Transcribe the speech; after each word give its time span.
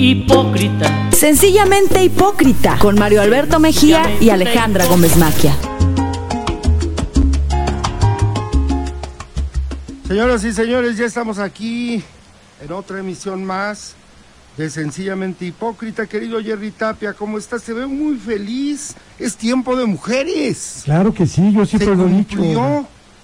hipócrita. 0.00 1.10
Sencillamente 1.12 2.02
hipócrita, 2.02 2.78
con 2.78 2.98
Mario 2.98 3.20
Alberto 3.20 3.60
Mejía 3.60 4.02
y 4.18 4.30
Alejandra 4.30 4.86
Gómez 4.86 5.14
Maquia. 5.18 5.54
Señoras 10.08 10.42
y 10.44 10.52
señores, 10.52 10.96
ya 10.96 11.04
estamos 11.04 11.38
aquí 11.38 12.02
en 12.64 12.72
otra 12.72 13.00
emisión 13.00 13.44
más 13.44 13.92
de 14.56 14.70
Sencillamente 14.70 15.44
Hipócrita. 15.44 16.06
Querido 16.06 16.42
Jerry 16.42 16.70
Tapia, 16.70 17.12
¿cómo 17.12 17.36
estás? 17.36 17.62
Se 17.62 17.74
ve 17.74 17.86
muy 17.86 18.16
feliz. 18.16 18.94
Es 19.18 19.36
tiempo 19.36 19.76
de 19.76 19.84
mujeres. 19.84 20.80
Claro 20.84 21.12
que 21.12 21.26
sí, 21.26 21.52
yo 21.52 21.66
siempre 21.66 21.94
lo 21.94 22.08
he 22.08 22.12
dicho. 22.12 22.38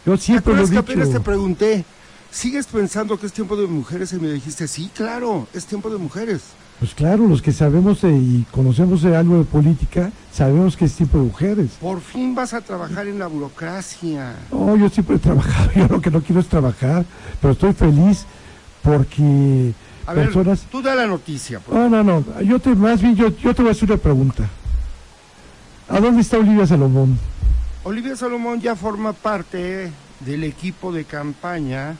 Yo 0.04 0.16
siempre 0.18 0.54
lo 0.54 0.60
he 0.62 0.66
¿Te 0.66 0.68
acuerdas 0.68 0.70
que 0.70 0.78
apenas 0.78 1.08
te 1.08 1.14
dicho. 1.14 1.24
pregunté, 1.24 1.84
¿sigues 2.30 2.66
pensando 2.66 3.18
que 3.18 3.26
es 3.26 3.32
tiempo 3.32 3.56
de 3.56 3.66
mujeres? 3.66 4.12
Y 4.12 4.16
me 4.16 4.28
dijiste, 4.28 4.68
sí, 4.68 4.90
claro, 4.94 5.48
es 5.54 5.64
tiempo 5.64 5.88
de 5.88 5.96
mujeres. 5.96 6.42
Pues 6.78 6.94
claro, 6.94 7.26
los 7.26 7.40
que 7.40 7.52
sabemos 7.52 8.04
y 8.04 8.44
conocemos 8.50 9.00
de 9.00 9.16
algo 9.16 9.38
de 9.38 9.44
política, 9.44 10.10
sabemos 10.30 10.76
que 10.76 10.84
es 10.84 10.94
tipo 10.94 11.16
de 11.16 11.24
mujeres. 11.24 11.70
Por 11.80 12.02
fin 12.02 12.34
vas 12.34 12.52
a 12.52 12.60
trabajar 12.60 13.06
en 13.06 13.18
la 13.18 13.26
burocracia. 13.28 14.34
No, 14.52 14.76
yo 14.76 14.88
siempre 14.90 15.16
he 15.16 15.18
trabajado, 15.18 15.70
yo 15.76 15.88
lo 15.88 16.00
que 16.02 16.10
no 16.10 16.20
quiero 16.20 16.40
es 16.40 16.48
trabajar, 16.48 17.06
pero 17.40 17.54
estoy 17.54 17.72
feliz 17.72 18.26
porque 18.82 19.72
A 20.06 20.12
ver, 20.12 20.26
personas... 20.26 20.66
tú 20.70 20.82
da 20.82 20.94
la 20.94 21.06
noticia. 21.06 21.60
por 21.60 21.74
No, 21.74 21.88
no, 21.88 22.04
no, 22.04 22.42
yo 22.42 22.58
te, 22.58 22.74
más 22.74 23.00
bien 23.00 23.16
yo, 23.16 23.28
yo 23.28 23.54
te 23.54 23.62
voy 23.62 23.70
a 23.70 23.72
hacer 23.72 23.90
una 23.90 24.00
pregunta. 24.00 24.46
¿A 25.88 25.98
dónde 25.98 26.20
está 26.20 26.36
Olivia 26.36 26.66
Salomón? 26.66 27.18
Olivia 27.84 28.16
Salomón 28.16 28.60
ya 28.60 28.76
forma 28.76 29.12
parte 29.12 29.92
del 30.20 30.44
equipo 30.44 30.92
de 30.92 31.04
campaña 31.04 31.96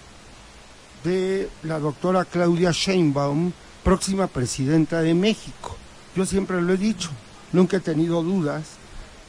de 1.05 1.49
la 1.63 1.79
doctora 1.79 2.25
Claudia 2.25 2.73
Sheinbaum, 2.73 3.53
próxima 3.87 4.27
presidenta 4.27 5.01
de 5.01 5.15
México. 5.15 5.77
Yo 6.17 6.27
siempre 6.27 6.61
lo 6.61 6.73
he 6.73 6.77
dicho, 6.77 7.11
nunca 7.53 7.77
he 7.77 7.81
tenido 7.81 8.21
dudas 8.21 8.65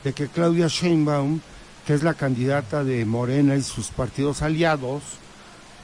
de 0.04 0.14
que 0.14 0.30
Claudia 0.30 0.66
Sheinbaum, 0.66 1.42
que 1.86 1.94
es 1.94 2.02
la 2.02 2.16
candidata 2.16 2.84
de 2.84 3.06
Morena 3.06 3.56
y 3.56 3.62
sus 3.62 3.90
partidos 3.90 4.42
aliados, 4.42 5.04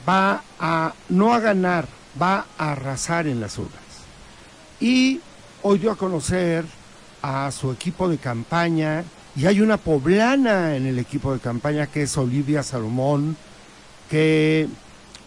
va 0.08 0.42
a 0.58 0.92
no 1.08 1.32
a 1.32 1.38
ganar, 1.38 1.86
va 2.20 2.46
a 2.58 2.72
arrasar 2.72 3.28
en 3.28 3.40
las 3.40 3.58
urnas. 3.58 3.78
Y 4.80 5.20
hoy 5.62 5.78
dio 5.78 5.92
a 5.92 5.96
conocer 5.96 6.64
a 7.22 7.52
su 7.52 7.70
equipo 7.70 8.08
de 8.08 8.18
campaña 8.18 9.04
y 9.36 9.46
hay 9.46 9.60
una 9.60 9.76
poblana 9.76 10.74
en 10.74 10.86
el 10.86 10.98
equipo 10.98 11.32
de 11.32 11.38
campaña 11.38 11.86
que 11.86 12.02
es 12.02 12.18
Olivia 12.18 12.64
Salomón, 12.64 13.36
que 14.10 14.66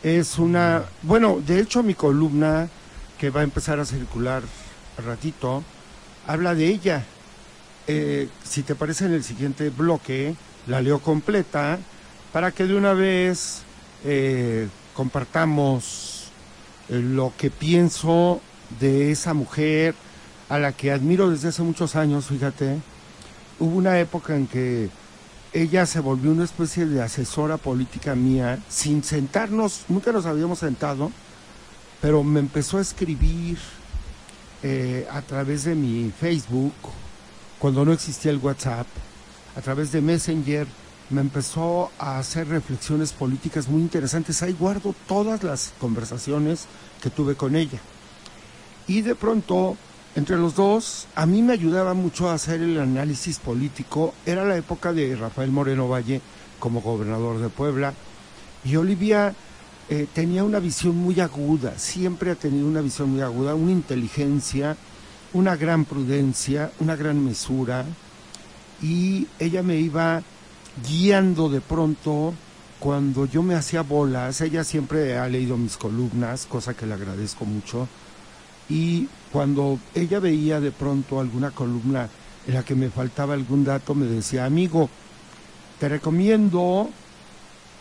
es 0.03 0.37
una, 0.37 0.83
bueno, 1.01 1.39
de 1.47 1.61
hecho 1.61 1.81
mi 1.81 1.93
columna 1.93 2.67
que 3.17 3.29
va 3.29 3.41
a 3.41 3.43
empezar 3.43 3.79
a 3.79 3.85
circular 3.85 4.43
ratito, 5.05 5.63
habla 6.25 6.55
de 6.55 6.67
ella. 6.67 7.03
Eh, 7.87 8.29
si 8.43 8.63
te 8.63 8.75
parece 8.75 9.05
en 9.05 9.13
el 9.13 9.23
siguiente 9.23 9.69
bloque, 9.69 10.35
la 10.67 10.81
leo 10.81 10.99
completa 10.99 11.79
para 12.33 12.51
que 12.51 12.65
de 12.65 12.75
una 12.75 12.93
vez 12.93 13.63
eh, 14.03 14.67
compartamos 14.93 16.29
eh, 16.89 16.99
lo 16.99 17.33
que 17.37 17.49
pienso 17.49 18.41
de 18.79 19.11
esa 19.11 19.33
mujer 19.33 19.95
a 20.49 20.59
la 20.59 20.73
que 20.73 20.91
admiro 20.91 21.29
desde 21.29 21.49
hace 21.49 21.61
muchos 21.61 21.95
años, 21.95 22.27
fíjate. 22.27 22.77
Hubo 23.59 23.75
una 23.77 23.99
época 23.99 24.35
en 24.35 24.47
que 24.47 24.89
ella 25.53 25.85
se 25.85 25.99
volvió 25.99 26.31
una 26.31 26.43
especie 26.43 26.85
de 26.85 27.01
asesora 27.01 27.57
política 27.57 28.13
mía, 28.15 28.59
sin 28.69 29.03
sentarnos, 29.03 29.85
nunca 29.87 30.11
nos 30.11 30.25
habíamos 30.25 30.59
sentado, 30.59 31.11
pero 32.01 32.23
me 32.23 32.39
empezó 32.39 32.77
a 32.77 32.81
escribir 32.81 33.57
eh, 34.63 35.07
a 35.11 35.21
través 35.21 35.63
de 35.63 35.75
mi 35.75 36.11
Facebook, 36.11 36.73
cuando 37.59 37.85
no 37.85 37.93
existía 37.93 38.31
el 38.31 38.37
WhatsApp, 38.37 38.87
a 39.55 39.61
través 39.61 39.91
de 39.91 40.01
Messenger, 40.01 40.67
me 41.09 41.21
empezó 41.21 41.89
a 41.97 42.19
hacer 42.19 42.47
reflexiones 42.49 43.13
políticas 43.13 43.67
muy 43.67 43.81
interesantes. 43.81 44.43
Ahí 44.43 44.53
guardo 44.53 44.93
todas 45.07 45.43
las 45.43 45.73
conversaciones 45.79 46.65
que 47.01 47.09
tuve 47.09 47.35
con 47.35 47.55
ella. 47.55 47.79
Y 48.87 49.01
de 49.01 49.15
pronto, 49.15 49.77
entre 50.15 50.37
los 50.37 50.55
dos, 50.55 51.07
a 51.15 51.25
mí 51.25 51.41
me 51.41 51.53
ayudaba 51.53 51.93
mucho 51.93 52.29
a 52.29 52.33
hacer 52.33 52.61
el 52.61 52.79
análisis 52.79 53.39
político. 53.39 54.13
Era 54.25 54.45
la 54.45 54.57
época 54.57 54.93
de 54.93 55.15
Rafael 55.15 55.51
Moreno 55.51 55.87
Valle 55.87 56.21
como 56.59 56.81
gobernador 56.81 57.39
de 57.39 57.49
Puebla. 57.49 57.93
Y 58.63 58.75
Olivia 58.75 59.33
eh, 59.89 60.07
tenía 60.13 60.43
una 60.43 60.59
visión 60.59 60.97
muy 60.97 61.19
aguda, 61.19 61.77
siempre 61.77 62.31
ha 62.31 62.35
tenido 62.35 62.67
una 62.67 62.81
visión 62.81 63.09
muy 63.11 63.21
aguda, 63.21 63.55
una 63.55 63.71
inteligencia, 63.71 64.75
una 65.33 65.55
gran 65.55 65.85
prudencia, 65.85 66.71
una 66.79 66.95
gran 66.95 67.23
mesura. 67.23 67.85
Y 68.81 69.27
ella 69.39 69.63
me 69.63 69.77
iba 69.77 70.21
guiando 70.87 71.49
de 71.49 71.61
pronto 71.61 72.33
cuando 72.79 73.25
yo 73.25 73.41
me 73.43 73.55
hacía 73.55 73.81
bolas. 73.81 74.41
Ella 74.41 74.63
siempre 74.63 75.17
ha 75.17 75.27
leído 75.27 75.57
mis 75.57 75.77
columnas, 75.77 76.45
cosa 76.45 76.73
que 76.73 76.85
le 76.85 76.93
agradezco 76.93 77.45
mucho. 77.45 77.87
Y 78.69 79.07
cuando 79.31 79.79
ella 79.95 80.19
veía 80.19 80.59
de 80.59 80.71
pronto 80.71 81.19
alguna 81.19 81.51
columna 81.51 82.09
en 82.45 82.53
la 82.53 82.63
que 82.63 82.75
me 82.75 82.89
faltaba 82.89 83.33
algún 83.33 83.63
dato, 83.63 83.95
me 83.95 84.05
decía, 84.05 84.45
amigo, 84.45 84.89
te 85.79 85.89
recomiendo 85.89 86.89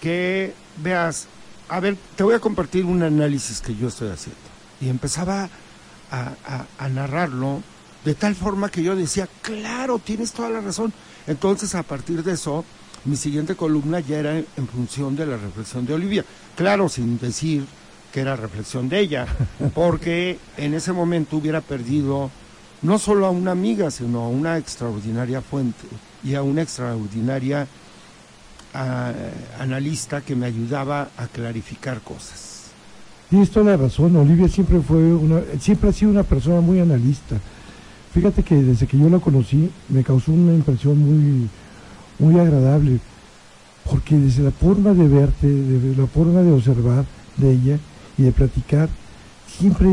que 0.01 0.55
veas, 0.79 1.29
a 1.69 1.81
ver, 1.81 1.97
te 2.17 2.23
voy 2.23 2.35
a 2.35 2.41
compartir 2.41 2.85
un 2.85 3.03
análisis 3.03 3.61
que 3.61 3.75
yo 3.75 3.89
estoy 3.89 4.11
haciendo. 4.11 4.41
Y 4.81 4.89
empezaba 4.89 5.49
a, 6.11 6.89
narrarlo 6.89 7.63
de 8.05 8.15
tal 8.15 8.35
forma 8.35 8.71
que 8.71 8.83
yo 8.83 8.95
decía, 8.95 9.29
claro, 9.43 9.99
tienes 9.99 10.33
toda 10.33 10.51
la 10.51 10.61
razón. 10.61 10.93
Entonces, 11.27 11.75
a 11.75 11.83
partir 11.83 12.23
de 12.23 12.33
eso, 12.33 12.65
mi 13.05 13.17
siguiente 13.17 13.57
columna 13.57 14.01
ya 14.01 14.19
era 14.19 14.37
en 14.37 14.69
función 14.73 15.17
de 15.17 15.27
la 15.27 15.37
reflexión 15.37 15.87
de 15.87 15.95
Olivia. 15.95 16.25
Claro, 16.55 16.89
sin 16.89 17.19
decir 17.19 17.67
que 18.13 18.21
era 18.21 18.37
reflexión 18.37 18.89
de 18.89 19.01
ella, 19.01 19.27
porque 19.75 20.39
en 20.57 20.75
ese 20.75 20.93
momento 20.93 21.37
hubiera 21.37 21.61
perdido 21.61 22.31
no 22.83 22.99
solo 22.99 23.27
a 23.27 23.31
una 23.31 23.51
amiga, 23.51 23.91
sino 23.91 24.23
a 24.23 24.29
una 24.29 24.57
extraordinaria 24.59 25.41
fuente 25.41 25.87
y 26.23 26.35
a 26.35 26.43
una 26.43 26.63
extraordinaria 26.63 27.67
ah, 28.77 29.13
analista 29.59 30.21
que 30.21 30.37
me 30.37 30.47
ayudaba 30.47 31.09
a 31.17 31.27
clarificar 31.27 32.01
cosas. 32.01 32.71
Tienes 33.31 33.51
toda 33.51 33.73
la 33.73 33.77
razón, 33.77 34.15
Olivia 34.17 34.49
siempre 34.49 34.81
fue 34.81 34.99
una, 35.15 35.41
siempre 35.59 35.91
ha 35.91 35.93
sido 35.93 36.11
una 36.11 36.23
persona 36.23 36.61
muy 36.61 36.79
analista. 36.79 37.37
Fíjate 38.13 38.43
que 38.43 38.55
desde 38.55 38.87
que 38.87 38.99
yo 38.99 39.09
la 39.09 39.19
conocí 39.19 39.71
me 39.89 40.05
causó 40.05 40.33
una 40.33 40.55
impresión 40.55 40.97
muy, 40.99 41.49
muy 42.19 42.41
agradable, 42.41 43.01
porque 43.91 44.17
desde 44.17 44.43
la 44.43 44.53
forma 44.53 44.95
de 44.95 45.09
verte, 45.09 45.47
desde 45.47 46.01
la 46.01 46.07
forma 46.07 46.43
de 46.43 46.53
observar 46.53 47.05
de 47.37 47.53
ella 47.53 47.79
y 48.17 48.23
de 48.23 48.33
platicar, 48.33 48.89
siempre 49.47 49.89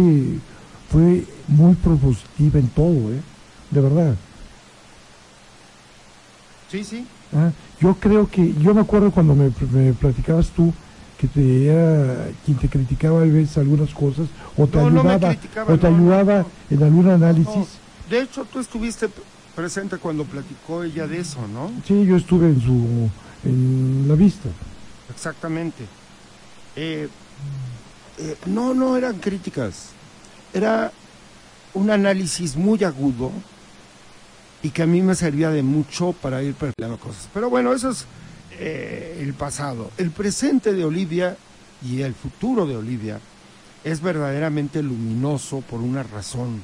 fue 0.89 1.25
muy 1.47 1.73
propositiva 1.75 2.59
en 2.59 2.67
todo, 2.67 3.11
¿eh? 3.11 3.21
De 3.71 3.81
verdad. 3.81 4.15
Sí, 6.69 6.83
sí. 6.83 7.05
Ah, 7.35 7.51
yo 7.79 7.95
creo 7.95 8.29
que, 8.29 8.53
yo 8.55 8.73
me 8.73 8.81
acuerdo 8.81 9.11
cuando 9.11 9.35
me, 9.35 9.51
me 9.71 9.93
platicabas 9.93 10.49
tú 10.49 10.73
que 11.19 11.27
te 11.27 11.67
era 11.67 12.27
quien 12.45 12.57
te 12.57 12.67
criticaba 12.67 13.21
a 13.21 13.25
veces 13.25 13.57
algunas 13.57 13.93
cosas 13.93 14.27
o 14.57 14.67
te 14.67 14.77
No, 14.77 14.87
ayudaba 14.87 15.35
o 15.67 15.77
te 15.77 15.89
no, 15.89 15.97
ayudaba 15.97 16.45
en 16.69 16.83
algún 16.83 17.09
análisis. 17.09 17.79
De 18.09 18.21
hecho, 18.21 18.45
tú 18.45 18.59
estuviste 18.59 19.09
presente 19.55 19.97
cuando 19.97 20.25
platicó 20.25 20.83
ella 20.83 21.07
de 21.07 21.19
eso, 21.19 21.47
¿no? 21.47 21.71
Sí, 21.87 22.05
yo 22.05 22.17
estuve 22.17 22.47
en 22.47 22.61
su 22.61 23.09
en 23.45 24.05
la 24.07 24.15
vista. 24.15 24.49
Exactamente. 25.09 25.85
Eh, 26.75 27.07
eh, 28.17 28.37
no, 28.45 28.73
no 28.73 28.97
eran 28.97 29.19
críticas. 29.19 29.89
Era 30.53 30.91
un 31.73 31.89
análisis 31.89 32.55
muy 32.55 32.83
agudo 32.83 33.31
y 34.63 34.69
que 34.71 34.81
a 34.81 34.87
mí 34.87 35.01
me 35.01 35.13
servía 35.13 35.49
de 35.51 35.61
mucho 35.61 36.13
para 36.13 36.41
ir 36.41 36.55
perfilando 36.55 36.97
cosas. 36.97 37.29
Pero 37.33 37.49
bueno, 37.49 37.73
eso 37.73 37.89
es 37.91 38.05
eh, 38.57 39.19
el 39.21 39.33
pasado. 39.33 39.91
El 39.97 40.09
presente 40.11 40.73
de 40.73 40.85
Olivia 40.85 41.37
y 41.85 42.01
el 42.01 42.15
futuro 42.15 42.65
de 42.65 42.77
Olivia 42.77 43.19
es 43.83 44.01
verdaderamente 44.01 44.81
luminoso 44.81 45.61
por 45.61 45.81
una 45.81 46.01
razón. 46.03 46.63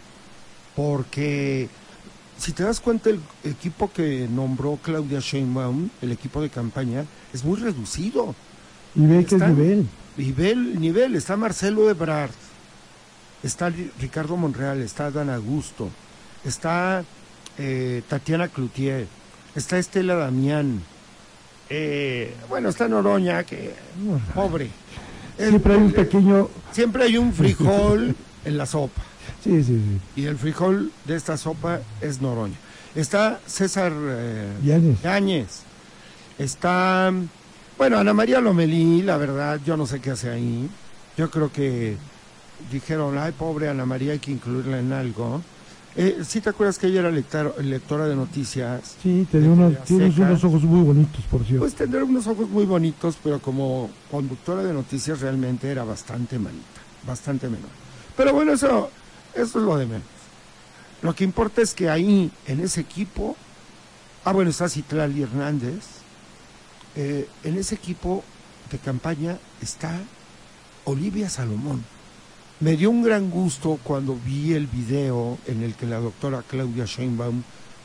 Porque 0.75 1.67
si 2.37 2.53
te 2.53 2.63
das 2.63 2.79
cuenta, 2.79 3.09
el 3.09 3.19
equipo 3.43 3.91
que 3.91 4.27
nombró 4.31 4.79
Claudia 4.81 5.19
Sheinbaum, 5.19 5.89
el 6.01 6.11
equipo 6.13 6.41
de 6.41 6.49
campaña, 6.49 7.03
es 7.33 7.43
muy 7.43 7.59
reducido. 7.59 8.33
Y 8.95 9.05
ve 9.05 9.25
que 9.25 9.35
nivel. 9.37 9.87
Nivel, 10.15 10.79
nivel, 10.79 11.15
está 11.15 11.35
Marcelo 11.37 11.89
Ebrard, 11.89 12.31
está 13.43 13.69
Ri- 13.69 13.91
Ricardo 13.99 14.35
Monreal, 14.35 14.81
está 14.81 15.11
Dan 15.11 15.29
Augusto, 15.29 15.89
está 16.43 17.03
eh, 17.59 18.01
Tatiana 18.07 18.47
Cloutier, 18.47 19.05
está 19.55 19.77
Estela 19.77 20.15
Damián, 20.15 20.81
eh, 21.69 22.33
bueno, 22.49 22.69
está 22.69 22.87
Noroña, 22.87 23.43
que 23.43 23.73
pobre. 24.33 24.69
El- 25.37 25.49
Siempre 25.51 25.73
hay 25.73 25.79
un 25.79 25.91
pequeño, 25.91 26.49
siempre 26.71 27.03
hay 27.03 27.17
un 27.17 27.31
frijol 27.33 28.15
en 28.45 28.57
la 28.57 28.65
sopa. 28.65 29.01
Sí, 29.43 29.63
sí, 29.63 29.79
sí. 29.79 30.21
Y 30.21 30.25
el 30.25 30.37
frijol 30.37 30.91
de 31.05 31.15
esta 31.15 31.37
sopa 31.37 31.79
es 32.01 32.21
Noroña. 32.21 32.55
Está 32.95 33.39
César 33.45 33.93
eh. 33.95 34.97
Yáñez. 35.03 35.61
Está, 36.37 37.13
bueno, 37.77 37.97
Ana 37.99 38.13
María 38.13 38.39
Lomelí, 38.41 39.01
la 39.03 39.17
verdad, 39.17 39.59
yo 39.65 39.77
no 39.77 39.85
sé 39.85 39.99
qué 39.99 40.11
hace 40.11 40.29
ahí. 40.29 40.69
Yo 41.17 41.29
creo 41.29 41.51
que 41.51 41.95
dijeron, 42.71 43.17
ay, 43.17 43.31
pobre 43.33 43.69
Ana 43.69 43.85
María, 43.85 44.13
hay 44.13 44.19
que 44.19 44.31
incluirla 44.31 44.79
en 44.79 44.91
algo. 44.93 45.41
Eh, 46.01 46.23
¿Sí 46.25 46.39
te 46.39 46.49
acuerdas 46.49 46.79
que 46.79 46.87
ella 46.87 47.01
era 47.01 47.11
lector- 47.11 47.57
lectora 47.57 48.07
de 48.07 48.15
noticias? 48.15 48.95
Sí, 49.03 49.27
tenía 49.29 49.53
TV 49.53 49.75
tienes 49.85 50.17
unos 50.17 50.41
ojos 50.45 50.63
muy 50.63 50.81
bonitos, 50.81 51.25
por 51.25 51.43
cierto. 51.43 51.59
Pues 51.59 51.75
tendrá 51.75 52.05
unos 52.05 52.25
ojos 52.25 52.47
muy 52.49 52.63
bonitos, 52.65 53.17
pero 53.21 53.39
como 53.41 53.89
conductora 54.09 54.63
de 54.63 54.71
noticias 54.73 55.19
realmente 55.19 55.69
era 55.69 55.83
bastante 55.83 56.39
malita, 56.39 56.79
bastante 57.05 57.47
menor. 57.49 57.67
Pero 58.15 58.31
bueno, 58.33 58.53
eso, 58.53 58.89
eso 59.33 59.59
es 59.59 59.65
lo 59.65 59.75
de 59.75 59.87
menos. 59.87 60.07
Lo 61.01 61.13
que 61.13 61.25
importa 61.25 61.61
es 61.61 61.73
que 61.73 61.89
ahí, 61.89 62.31
en 62.47 62.61
ese 62.61 62.79
equipo, 62.79 63.35
ah, 64.23 64.31
bueno, 64.31 64.51
está 64.51 64.69
Citlali 64.69 65.21
Hernández, 65.23 65.83
eh, 66.95 67.27
en 67.43 67.57
ese 67.57 67.75
equipo 67.75 68.23
de 68.71 68.77
campaña 68.77 69.37
está 69.61 69.99
Olivia 70.85 71.29
Salomón. 71.29 71.83
Me 72.59 72.75
dio 72.75 72.89
un 72.89 73.03
gran 73.03 73.29
gusto 73.29 73.79
cuando 73.83 74.15
vi 74.25 74.53
el 74.53 74.67
video 74.67 75.37
en 75.47 75.63
el 75.63 75.75
que 75.75 75.85
la 75.85 75.99
doctora 75.99 76.43
Claudia 76.45 76.85
Sheinbaum 76.85 77.43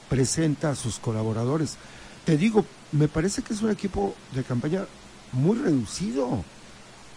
presenta 0.09 0.71
a 0.71 0.75
sus 0.75 0.99
colaboradores. 0.99 1.77
Te 2.25 2.37
digo, 2.37 2.65
me 2.91 3.07
parece 3.07 3.43
que 3.43 3.55
es 3.55 3.63
un 3.63 3.71
equipo 3.71 4.15
de 4.35 4.43
campaña 4.43 4.85
muy 5.33 5.57
reducido. 5.59 6.45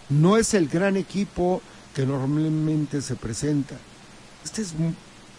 No 0.10 0.38
es 0.38 0.54
el 0.54 0.68
gran 0.68 0.98
equipo 0.98 1.62
que 1.96 2.06
normalmente 2.06 3.02
se 3.02 3.16
presenta. 3.16 3.76
Este 4.46 4.62
es 4.62 4.76
mu- 4.76 4.94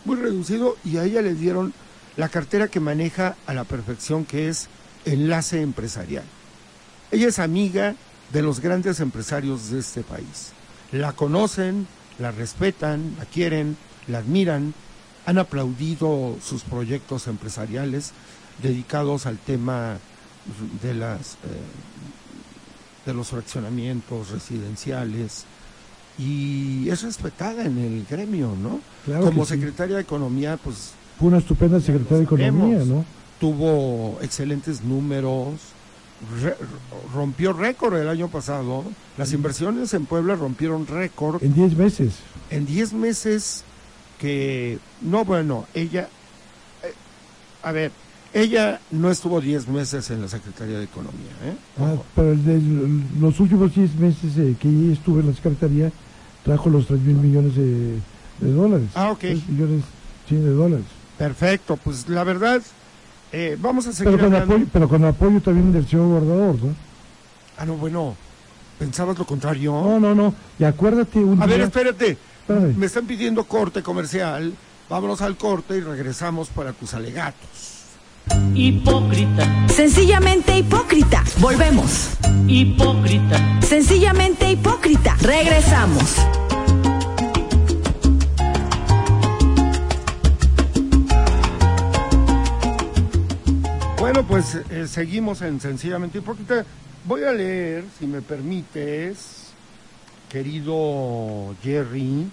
muy 0.05 0.17
reducido 0.17 0.77
y 0.85 0.97
a 0.97 1.05
ella 1.05 1.23
le 1.23 1.35
dieron 1.35 1.73
la 2.17 2.29
cartera 2.29 2.67
que 2.67 2.81
maneja 2.81 3.37
a 3.47 3.55
la 3.55 3.63
perfección, 3.63 4.25
que 4.25 4.49
es 4.49 4.69
enlace 5.05 5.61
empresarial. 5.63 6.25
Ella 7.13 7.29
es 7.29 7.39
amiga 7.39 7.95
de 8.33 8.43
los 8.43 8.59
grandes 8.59 8.99
empresarios 8.99 9.71
de 9.71 9.79
este 9.79 10.03
país. 10.03 10.51
La 10.91 11.13
conocen, 11.13 11.87
la 12.19 12.31
respetan, 12.31 13.15
la 13.19 13.25
quieren, 13.25 13.77
la 14.07 14.19
admiran, 14.19 14.75
han 15.27 15.39
aplaudido 15.39 16.37
sus 16.43 16.63
proyectos 16.63 17.27
empresariales 17.27 18.13
dedicados 18.63 19.27
al 19.27 19.39
tema 19.39 19.99
de 20.83 20.95
las 20.95 21.35
eh, 21.35 23.07
de 23.07 23.15
los 23.15 23.29
fraccionamientos 23.29 24.31
residenciales 24.31 25.45
y 26.19 26.89
es 26.91 27.03
respetada 27.03 27.65
en 27.65 27.79
el 27.79 28.05
gremio, 28.09 28.55
¿no? 28.61 28.81
Claro 29.05 29.25
Como 29.27 29.45
sí. 29.45 29.55
secretaria 29.55 29.97
de 29.97 30.03
economía, 30.03 30.57
pues 30.57 30.93
Fue 31.19 31.29
una 31.29 31.39
estupenda 31.39 31.81
secretaria 31.81 32.19
de 32.19 32.25
Economía. 32.25 32.85
¿no? 32.85 33.05
tuvo 33.39 34.19
excelentes 34.21 34.83
números, 34.83 35.55
re- 36.43 36.57
rompió 37.15 37.53
récord 37.53 37.97
el 37.97 38.09
año 38.09 38.29
pasado. 38.29 38.85
Las 39.17 39.33
inversiones 39.33 39.93
en 39.95 40.07
Puebla 40.07 40.35
rompieron 40.37 40.87
récord 40.87 41.43
En 41.43 41.55
10 41.55 41.77
meses. 41.77 42.15
en 42.51 42.67
10 42.67 42.93
meses 42.95 43.65
que, 44.19 44.79
no, 45.01 45.25
bueno, 45.25 45.67
ella, 45.75 46.09
eh, 46.83 46.93
a 47.63 47.71
ver, 47.73 47.93
ella 48.35 48.81
no 48.91 49.11
estuvo 49.11 49.41
10 49.41 49.69
meses 49.69 50.11
en 50.11 50.21
la 50.23 50.29
Secretaría 50.29 50.79
de 50.79 50.85
Economía, 50.85 51.31
¿eh? 51.45 51.55
Ah, 51.79 51.95
pero 52.15 52.35
de 52.37 52.61
los 53.21 53.39
últimos 53.41 53.75
10 53.75 53.95
meses 53.97 54.37
eh, 54.37 54.57
que 54.61 54.69
ella 54.69 54.93
estuve 54.93 55.21
en 55.21 55.29
la 55.29 55.35
Secretaría, 55.35 55.91
trajo 56.45 56.69
los 56.69 56.87
3 56.87 57.01
mil 57.01 57.17
millones 57.17 57.55
de, 57.57 57.95
de 58.41 58.53
dólares. 58.53 58.89
Ah, 58.95 59.13
ok. 59.13 59.21
3 59.21 59.49
millones 59.49 59.85
sí, 60.29 60.35
de 60.37 60.51
dólares. 60.51 60.85
Perfecto, 61.17 61.77
pues 61.77 62.09
la 62.09 62.23
verdad, 62.25 62.61
eh, 63.33 63.57
vamos 63.61 63.87
a 63.87 63.93
seguir 63.93 64.13
Pero 64.17 64.25
con, 64.25 64.35
hablando. 64.35 64.55
apoyo, 64.55 64.71
pero 64.73 64.89
con 64.89 65.05
apoyo 65.05 65.41
también 65.41 65.73
del 65.73 65.87
señor 65.89 66.07
gobernador, 66.09 66.57
¿no? 66.63 66.75
Ah, 67.59 67.65
no, 67.67 67.75
bueno, 67.77 68.15
¿pensabas 68.79 69.19
lo 69.19 69.27
contrario? 69.27 69.73
No, 69.73 69.99
no, 70.01 70.15
no. 70.15 70.35
Y 70.59 70.65
acuérdate 70.65 71.19
un 71.19 71.43
A 71.43 71.47
día... 71.47 71.57
ver, 71.57 71.67
espérate. 71.67 72.17
Espérame. 72.41 72.75
Me 72.77 72.87
están 72.87 73.07
pidiendo 73.07 73.45
corte 73.45 73.83
comercial. 73.83 74.53
Vámonos 74.89 75.21
al 75.21 75.37
corte 75.37 75.77
y 75.77 75.81
regresamos 75.81 76.49
para 76.49 76.73
tus 76.73 76.95
alegatos. 76.95 77.49
Hipócrita, 78.55 79.67
Sencillamente 79.69 80.57
hipócrita. 80.59 81.25
Volvemos. 81.39 82.11
hipócrita, 82.47 83.61
Sencillamente 83.63 84.51
hipócrita. 84.51 85.17
Regresamos. 85.21 86.17
Bueno, 94.11 94.27
pues 94.27 94.55
eh, 94.55 94.89
seguimos 94.89 95.43
en 95.43 95.61
Sencillamente 95.61 96.17
Hipócrita. 96.17 96.65
Voy 97.05 97.25
a 97.25 97.33
leer, 97.33 97.85
si 97.99 98.07
me 98.07 98.23
permites, 98.23 99.49
querido 100.31 101.55
Jerry, 101.63 102.27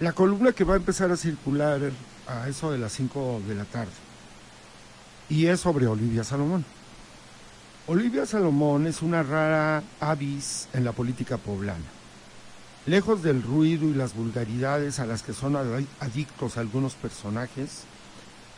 la 0.00 0.12
columna 0.12 0.52
que 0.52 0.64
va 0.64 0.74
a 0.74 0.76
empezar 0.76 1.10
a 1.10 1.16
circular 1.16 1.80
a 2.28 2.46
eso 2.46 2.70
de 2.70 2.76
las 2.76 2.92
5 2.92 3.40
de 3.48 3.54
la 3.54 3.64
tarde. 3.64 3.90
Y 5.30 5.46
es 5.46 5.60
sobre 5.60 5.86
Olivia 5.86 6.24
Salomón. 6.24 6.62
Olivia 7.86 8.26
Salomón 8.26 8.86
es 8.86 9.00
una 9.00 9.22
rara 9.22 9.82
avis 9.98 10.68
en 10.74 10.84
la 10.84 10.92
política 10.92 11.38
poblana. 11.38 11.86
Lejos 12.84 13.22
del 13.22 13.42
ruido 13.42 13.86
y 13.86 13.94
las 13.94 14.14
vulgaridades 14.14 15.00
a 15.00 15.06
las 15.06 15.22
que 15.22 15.32
son 15.32 15.54
adi- 15.54 15.86
adictos 16.00 16.58
algunos 16.58 16.92
personajes, 16.96 17.84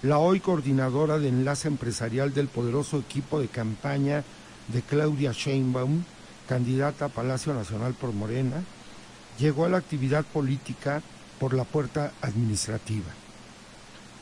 la 0.04 0.18
hoy 0.18 0.38
coordinadora 0.38 1.18
de 1.18 1.28
enlace 1.28 1.66
empresarial 1.66 2.34
del 2.34 2.48
poderoso 2.48 2.98
equipo 2.98 3.40
de 3.40 3.48
campaña 3.48 4.22
de 4.68 4.82
Claudia 4.82 5.32
Sheinbaum, 5.32 6.04
candidata 6.46 7.06
a 7.06 7.08
Palacio 7.08 7.54
Nacional 7.54 7.94
por 7.94 8.12
Morena, 8.12 8.62
llegó 9.38 9.64
a 9.64 9.70
la 9.70 9.78
actividad 9.78 10.22
política 10.26 11.00
por 11.40 11.54
la 11.54 11.64
puerta 11.64 12.12
administrativa. 12.20 13.06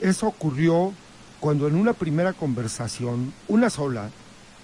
Eso 0.00 0.28
ocurrió 0.28 0.92
cuando 1.40 1.66
en 1.66 1.74
una 1.74 1.94
primera 1.94 2.32
conversación, 2.32 3.32
una 3.48 3.68
sola, 3.68 4.08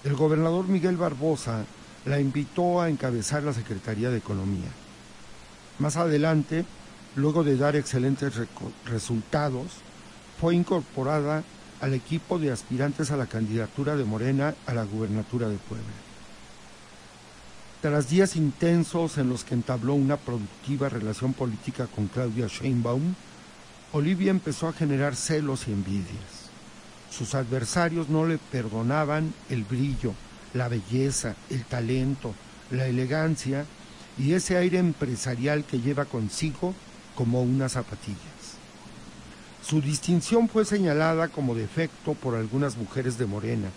el 0.05 0.15
gobernador 0.15 0.69
Miguel 0.69 0.95
Barbosa 0.95 1.65
la 2.05 2.21
invitó 2.21 2.79
a 2.79 2.87
encabezar 2.87 3.43
la 3.43 3.51
Secretaría 3.51 4.09
de 4.09 4.19
Economía. 4.19 4.69
Más 5.79 5.97
adelante, 5.97 6.63
luego 7.17 7.43
de 7.43 7.57
dar 7.57 7.75
excelentes 7.75 8.35
resultados, 8.85 9.65
fue 10.39 10.55
incorporada 10.55 11.43
al 11.81 11.93
equipo 11.93 12.39
de 12.39 12.51
aspirantes 12.51 13.11
a 13.11 13.17
la 13.17 13.25
candidatura 13.25 13.95
de 13.95 14.05
Morena 14.05 14.55
a 14.67 14.73
la 14.73 14.83
gubernatura 14.83 15.49
de 15.49 15.57
Puebla. 15.57 15.85
Tras 17.81 18.09
días 18.09 18.35
intensos 18.35 19.17
en 19.17 19.29
los 19.29 19.43
que 19.43 19.53
entabló 19.53 19.93
una 19.93 20.17
productiva 20.17 20.89
relación 20.89 21.33
política 21.33 21.87
con 21.87 22.07
Claudia 22.07 22.47
Sheinbaum, 22.47 23.15
Olivia 23.93 24.31
empezó 24.31 24.67
a 24.67 24.73
generar 24.73 25.15
celos 25.15 25.67
y 25.67 25.71
envidias. 25.71 26.49
Sus 27.09 27.35
adversarios 27.35 28.09
no 28.09 28.25
le 28.25 28.37
perdonaban 28.37 29.33
el 29.49 29.63
brillo, 29.63 30.13
la 30.53 30.67
belleza, 30.67 31.35
el 31.49 31.63
talento, 31.65 32.33
la 32.71 32.85
elegancia 32.85 33.65
y 34.17 34.33
ese 34.33 34.57
aire 34.57 34.77
empresarial 34.77 35.63
que 35.63 35.79
lleva 35.79 36.05
consigo 36.05 36.73
como 37.15 37.41
unas 37.41 37.73
zapatillas. 37.73 38.28
Su 39.69 39.81
distinción 39.81 40.49
fue 40.49 40.65
señalada 40.65 41.27
como 41.27 41.53
defecto 41.53 42.15
por 42.15 42.33
algunas 42.35 42.75
mujeres 42.75 43.19
de 43.19 43.27
Morena, 43.27 43.69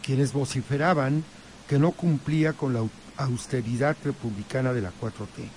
quienes 0.00 0.32
vociferaban 0.32 1.24
que 1.68 1.78
no 1.78 1.90
cumplía 1.90 2.52
con 2.52 2.72
la 2.72 2.80
au- 2.80 2.90
austeridad 3.16 3.96
republicana 4.04 4.72
de 4.72 4.82
la 4.82 4.92
4T. 5.00 5.48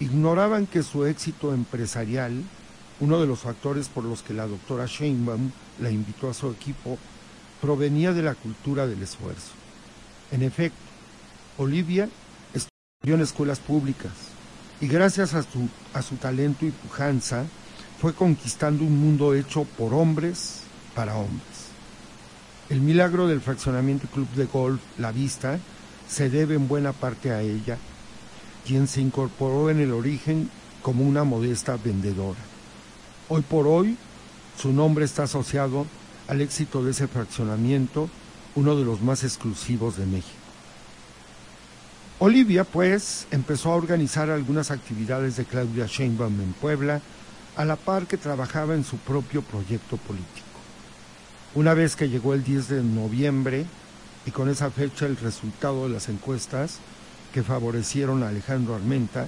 Ignoraban 0.00 0.66
que 0.66 0.82
su 0.82 1.04
éxito 1.04 1.52
empresarial, 1.52 2.42
uno 3.00 3.20
de 3.20 3.26
los 3.26 3.40
factores 3.40 3.88
por 3.88 4.04
los 4.04 4.22
que 4.22 4.32
la 4.32 4.46
doctora 4.46 4.86
Sheinbaum 4.86 5.50
la 5.80 5.90
invitó 5.90 6.30
a 6.30 6.34
su 6.34 6.50
equipo, 6.50 6.96
provenía 7.60 8.14
de 8.14 8.22
la 8.22 8.34
cultura 8.36 8.86
del 8.86 9.02
esfuerzo. 9.02 9.50
En 10.30 10.42
efecto, 10.42 10.78
Olivia 11.58 12.08
estudió 12.54 13.16
en 13.16 13.20
escuelas 13.20 13.58
públicas 13.58 14.12
y 14.80 14.86
gracias 14.86 15.34
a 15.34 15.42
su, 15.42 15.68
a 15.92 16.00
su 16.00 16.16
talento 16.16 16.64
y 16.64 16.70
pujanza 16.70 17.44
fue 18.00 18.14
conquistando 18.14 18.84
un 18.84 19.00
mundo 19.00 19.34
hecho 19.34 19.64
por 19.64 19.92
hombres 19.92 20.62
para 20.94 21.16
hombres. 21.16 21.68
El 22.68 22.80
milagro 22.80 23.26
del 23.26 23.40
fraccionamiento 23.40 24.06
club 24.08 24.28
de 24.34 24.44
golf 24.44 24.80
La 24.98 25.10
Vista 25.10 25.58
se 26.08 26.30
debe 26.30 26.54
en 26.54 26.68
buena 26.68 26.92
parte 26.92 27.32
a 27.32 27.40
ella, 27.40 27.76
quien 28.66 28.86
se 28.86 29.00
incorporó 29.00 29.70
en 29.70 29.80
el 29.80 29.92
origen 29.92 30.50
como 30.82 31.04
una 31.04 31.24
modesta 31.24 31.76
vendedora. 31.76 32.38
Hoy 33.28 33.42
por 33.42 33.66
hoy, 33.66 33.96
su 34.60 34.72
nombre 34.72 35.04
está 35.04 35.24
asociado 35.24 35.86
al 36.28 36.40
éxito 36.40 36.84
de 36.84 36.92
ese 36.92 37.08
fraccionamiento, 37.08 38.08
uno 38.54 38.76
de 38.76 38.84
los 38.84 39.00
más 39.00 39.24
exclusivos 39.24 39.96
de 39.96 40.06
México. 40.06 40.34
Olivia, 42.20 42.64
pues, 42.64 43.26
empezó 43.30 43.72
a 43.72 43.76
organizar 43.76 44.28
algunas 44.30 44.70
actividades 44.70 45.36
de 45.36 45.44
Claudia 45.44 45.86
Sheinbaum 45.86 46.40
en 46.40 46.52
Puebla, 46.52 47.00
a 47.58 47.64
la 47.64 47.74
par 47.74 48.06
que 48.06 48.16
trabajaba 48.16 48.76
en 48.76 48.84
su 48.84 48.98
propio 48.98 49.42
proyecto 49.42 49.96
político. 49.96 50.46
Una 51.56 51.74
vez 51.74 51.96
que 51.96 52.08
llegó 52.08 52.32
el 52.32 52.44
10 52.44 52.68
de 52.68 52.82
noviembre 52.84 53.66
y 54.24 54.30
con 54.30 54.48
esa 54.48 54.70
fecha 54.70 55.06
el 55.06 55.16
resultado 55.16 55.82
de 55.82 55.94
las 55.94 56.08
encuestas 56.08 56.78
que 57.34 57.42
favorecieron 57.42 58.22
a 58.22 58.28
Alejandro 58.28 58.76
Armenta, 58.76 59.26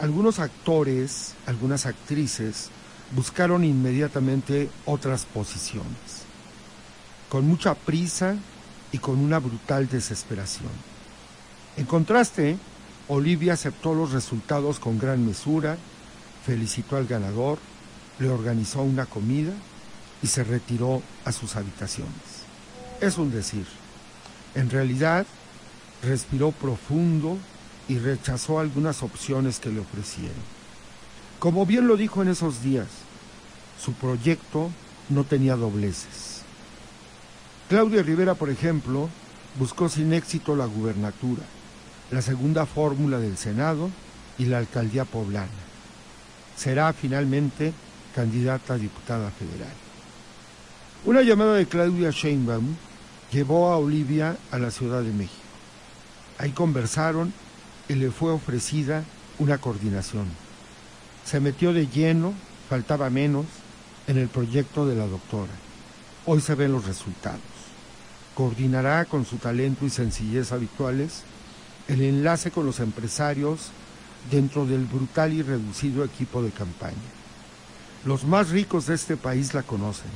algunos 0.00 0.40
actores, 0.40 1.34
algunas 1.46 1.86
actrices 1.86 2.70
buscaron 3.14 3.62
inmediatamente 3.62 4.68
otras 4.84 5.24
posiciones, 5.24 6.24
con 7.28 7.46
mucha 7.46 7.76
prisa 7.76 8.34
y 8.90 8.98
con 8.98 9.20
una 9.20 9.38
brutal 9.38 9.88
desesperación. 9.88 10.72
En 11.76 11.86
contraste, 11.86 12.56
Olivia 13.06 13.52
aceptó 13.52 13.94
los 13.94 14.10
resultados 14.10 14.80
con 14.80 14.98
gran 14.98 15.24
mesura, 15.24 15.76
felicitó 16.44 16.96
al 16.96 17.06
ganador, 17.06 17.58
le 18.18 18.28
organizó 18.28 18.82
una 18.82 19.06
comida 19.06 19.52
y 20.22 20.26
se 20.26 20.44
retiró 20.44 21.02
a 21.24 21.32
sus 21.32 21.56
habitaciones. 21.56 22.44
Es 23.00 23.18
un 23.18 23.30
decir. 23.30 23.66
En 24.54 24.70
realidad, 24.70 25.26
respiró 26.02 26.52
profundo 26.52 27.38
y 27.88 27.98
rechazó 27.98 28.60
algunas 28.60 29.02
opciones 29.02 29.58
que 29.58 29.70
le 29.70 29.80
ofrecieron. 29.80 30.54
Como 31.38 31.66
bien 31.66 31.88
lo 31.88 31.96
dijo 31.96 32.22
en 32.22 32.28
esos 32.28 32.62
días, 32.62 32.86
su 33.82 33.92
proyecto 33.94 34.70
no 35.10 35.24
tenía 35.24 35.56
dobleces. 35.56 36.42
Claudia 37.68 38.02
Rivera, 38.02 38.34
por 38.34 38.50
ejemplo, 38.50 39.08
buscó 39.58 39.88
sin 39.88 40.12
éxito 40.12 40.54
la 40.56 40.66
gubernatura, 40.66 41.42
la 42.10 42.22
segunda 42.22 42.64
fórmula 42.66 43.18
del 43.18 43.36
Senado 43.36 43.90
y 44.38 44.46
la 44.46 44.58
alcaldía 44.58 45.04
poblana. 45.04 45.73
Será 46.56 46.92
finalmente 46.92 47.72
candidata 48.14 48.74
a 48.74 48.78
diputada 48.78 49.30
federal. 49.30 49.72
Una 51.04 51.22
llamada 51.22 51.54
de 51.54 51.66
Claudia 51.66 52.10
Sheinbaum 52.10 52.76
llevó 53.30 53.70
a 53.70 53.78
Olivia 53.78 54.36
a 54.50 54.58
la 54.58 54.70
Ciudad 54.70 55.02
de 55.02 55.12
México. 55.12 55.42
Ahí 56.38 56.50
conversaron 56.50 57.32
y 57.88 57.94
le 57.94 58.10
fue 58.10 58.32
ofrecida 58.32 59.04
una 59.38 59.58
coordinación. 59.58 60.26
Se 61.24 61.40
metió 61.40 61.72
de 61.72 61.86
lleno, 61.88 62.34
faltaba 62.68 63.10
menos, 63.10 63.46
en 64.06 64.18
el 64.18 64.28
proyecto 64.28 64.86
de 64.86 64.94
la 64.94 65.06
doctora. 65.06 65.52
Hoy 66.26 66.40
se 66.40 66.54
ven 66.54 66.72
los 66.72 66.86
resultados. 66.86 67.40
Coordinará 68.34 69.04
con 69.04 69.24
su 69.24 69.36
talento 69.36 69.86
y 69.86 69.90
sencillez 69.90 70.52
habituales 70.52 71.22
el 71.88 72.00
enlace 72.00 72.50
con 72.50 72.66
los 72.66 72.80
empresarios 72.80 73.70
dentro 74.30 74.66
del 74.66 74.84
brutal 74.86 75.32
y 75.32 75.42
reducido 75.42 76.04
equipo 76.04 76.42
de 76.42 76.50
campaña. 76.50 76.94
Los 78.04 78.24
más 78.24 78.50
ricos 78.50 78.86
de 78.86 78.94
este 78.94 79.16
país 79.16 79.54
la 79.54 79.62
conocen. 79.62 80.10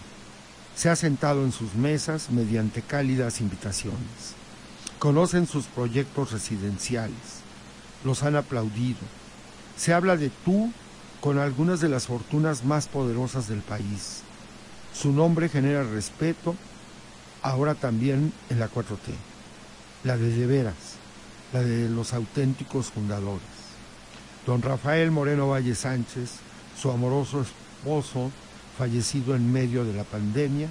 Se 0.77 0.89
ha 0.89 0.97
sentado 0.97 1.45
en 1.45 1.53
sus 1.53 1.75
mesas 1.75 2.31
mediante 2.31 2.83
cálidas 2.83 3.41
invitaciones. 3.41 4.35
Conocen 4.99 5.47
sus 5.47 5.67
proyectos 5.67 6.33
residenciales. 6.33 7.43
Los 8.05 8.23
han 8.23 8.37
aplaudido. 8.37 8.99
Se 9.77 9.93
habla 9.93 10.17
de 10.17 10.31
tú 10.45 10.71
con 11.21 11.39
algunas 11.39 11.81
de 11.81 11.89
las 11.89 12.07
fortunas 12.07 12.65
más 12.65 12.89
poderosas 12.89 13.49
del 13.49 13.61
país. 13.61 14.23
Su 14.95 15.13
nombre 15.13 15.49
genera 15.49 15.83
respeto, 15.83 16.55
ahora 17.43 17.75
también 17.75 18.33
en 18.51 18.59
la 18.59 18.71
4T, 18.71 19.15
la 20.05 20.17
de 20.17 20.31
de 20.31 20.47
veras, 20.47 20.75
la 21.53 21.63
de 21.63 21.89
los 21.89 22.13
auténticos 22.13 22.87
fundadores. 22.91 23.58
Don 24.49 24.63
Rafael 24.63 25.11
Moreno 25.11 25.49
Valle 25.49 25.75
Sánchez, 25.75 26.31
su 26.81 26.91
amoroso 26.91 27.43
esposo, 27.43 28.31
fallecido 28.79 29.37
en 29.37 29.53
medio 29.53 29.85
de 29.85 29.93
la 29.93 30.05
pandemia, 30.05 30.69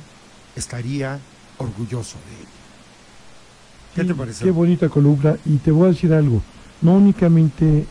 estaría 0.55 1.19
orgulloso 1.59 2.17
de 2.27 2.39
ella. 2.39 2.49
¿Qué 3.93 4.01
Sí, 4.01 4.07
te 4.07 4.15
parece? 4.15 4.45
Qué 4.45 4.49
bonita 4.49 4.89
columna. 4.89 5.35
Y 5.45 5.57
te 5.57 5.69
voy 5.69 5.89
a 5.89 5.91
decir 5.91 6.11
algo. 6.11 6.41
No 6.81 6.95
únicamente 6.95 7.85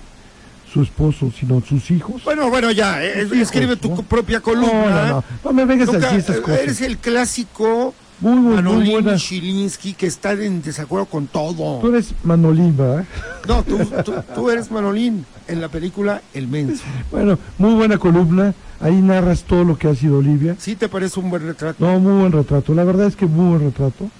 su 0.73 0.83
esposo, 0.83 1.31
sino 1.31 1.61
sus 1.61 1.88
hijos. 1.93 2.25
Bueno, 2.25 2.50
bueno, 2.50 2.73
ya, 2.73 3.05
eh, 3.05 3.23
hijos, 3.23 3.38
escribe 3.38 3.76
tu 3.76 3.90
¿no? 3.90 4.02
propia 4.02 4.38
no, 4.38 4.43
columna. 4.43 5.07
no, 5.07 5.09
no. 5.09 5.25
No 5.45 5.52
me 5.52 5.64
vengas 5.66 5.88
a 5.90 5.99
decir 6.00 6.19
estas 6.19 6.40
cosas. 6.40 6.62
eres 6.62 6.81
el 6.81 6.99
clásico 6.99 7.95
Muy, 8.21 8.33
muy, 8.33 8.41
muy 8.41 8.55
Manolín 8.57 8.93
buena. 8.93 9.17
Chilinsky 9.17 9.93
que 9.93 10.07
está 10.07 10.33
en 10.33 10.63
desacuerdo 10.63 11.07
con 11.07 11.27
todo. 11.27 11.81
Tú 11.81 11.89
eres 11.89 12.15
Manolín, 12.25 12.77
¿verdad? 12.77 13.05
No, 13.47 13.63
tú, 13.63 13.79
tú, 14.05 14.15
tú 14.35 14.51
eres 14.51 14.71
Manolín 14.71 15.27
en 15.49 15.61
la 15.61 15.69
película 15.69 16.23
El 16.33 16.49
Menso. 16.49 16.83
Bueno, 17.11 17.39
muy 17.59 17.75
buena 17.75 17.99
columna. 17.99 18.55
Ahí 18.81 18.95
narras 19.01 19.43
todo 19.43 19.65
lo 19.65 19.79
que 19.79 19.89
ha 19.89 19.95
sido 19.95 20.19
Olivia. 20.19 20.57
¿Sí 20.59 20.77
te 20.77 20.89
parece 20.89 21.21
un 21.21 21.31
buen 21.31 21.47
retrato? 21.47 21.85
No, 21.85 21.99
muy 21.99 22.21
buen 22.21 22.33
retrato. 22.33 22.75
La 22.75 22.85
verdad 22.85 23.07
es 23.07 23.17
que 23.17 23.27
muy 23.27 23.51
buen 23.51 23.71
retrato. 23.71 24.11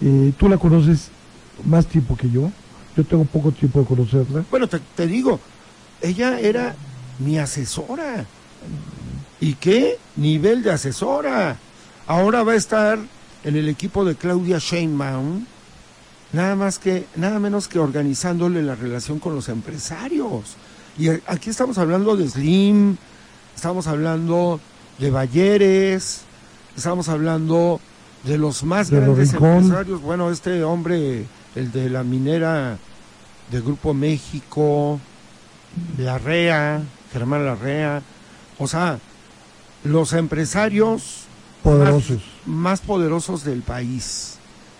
Eh, 0.00 0.32
tú 0.38 0.48
la 0.48 0.56
conoces 0.56 1.08
más 1.64 1.86
tiempo 1.86 2.16
que 2.16 2.30
yo. 2.30 2.50
Yo 2.96 3.04
tengo 3.04 3.24
poco 3.24 3.52
tiempo 3.52 3.80
de 3.80 3.86
conocerla. 3.86 4.44
Bueno, 4.50 4.66
te, 4.66 4.80
te 4.96 5.06
digo, 5.06 5.40
ella 6.02 6.40
era 6.40 6.74
mi 7.18 7.38
asesora. 7.38 8.24
¿Y 9.40 9.54
qué 9.54 9.98
nivel 10.16 10.62
de 10.62 10.72
asesora? 10.72 11.56
Ahora 12.10 12.42
va 12.42 12.54
a 12.54 12.56
estar 12.56 12.98
en 13.44 13.54
el 13.54 13.68
equipo 13.68 14.04
de 14.04 14.16
Claudia 14.16 14.58
Sheinbaum, 14.58 15.44
nada 16.32 16.56
más 16.56 16.80
que, 16.80 17.06
nada 17.14 17.38
menos 17.38 17.68
que 17.68 17.78
organizándole 17.78 18.64
la 18.64 18.74
relación 18.74 19.20
con 19.20 19.36
los 19.36 19.48
empresarios. 19.48 20.56
Y 20.98 21.08
aquí 21.08 21.50
estamos 21.50 21.78
hablando 21.78 22.16
de 22.16 22.28
Slim, 22.28 22.96
estamos 23.54 23.86
hablando 23.86 24.58
de 24.98 25.12
Balleres, 25.12 26.22
estamos 26.76 27.08
hablando 27.08 27.80
de 28.24 28.38
los 28.38 28.64
más 28.64 28.90
De 28.90 28.98
grandes 28.98 29.32
empresarios. 29.32 30.02
Bueno, 30.02 30.32
este 30.32 30.64
hombre, 30.64 31.26
el 31.54 31.70
de 31.70 31.90
la 31.90 32.02
minera 32.02 32.76
de 33.52 33.60
Grupo 33.60 33.94
México, 33.94 34.98
Larrea, 35.96 36.82
Germán 37.12 37.44
Larrea, 37.44 38.02
o 38.58 38.66
sea, 38.66 38.98
los 39.84 40.12
empresarios 40.12 41.29
Poderosos. 41.62 42.22
Más, 42.46 42.46
más 42.46 42.80
poderosos 42.80 43.44
del 43.44 43.62
país 43.62 44.38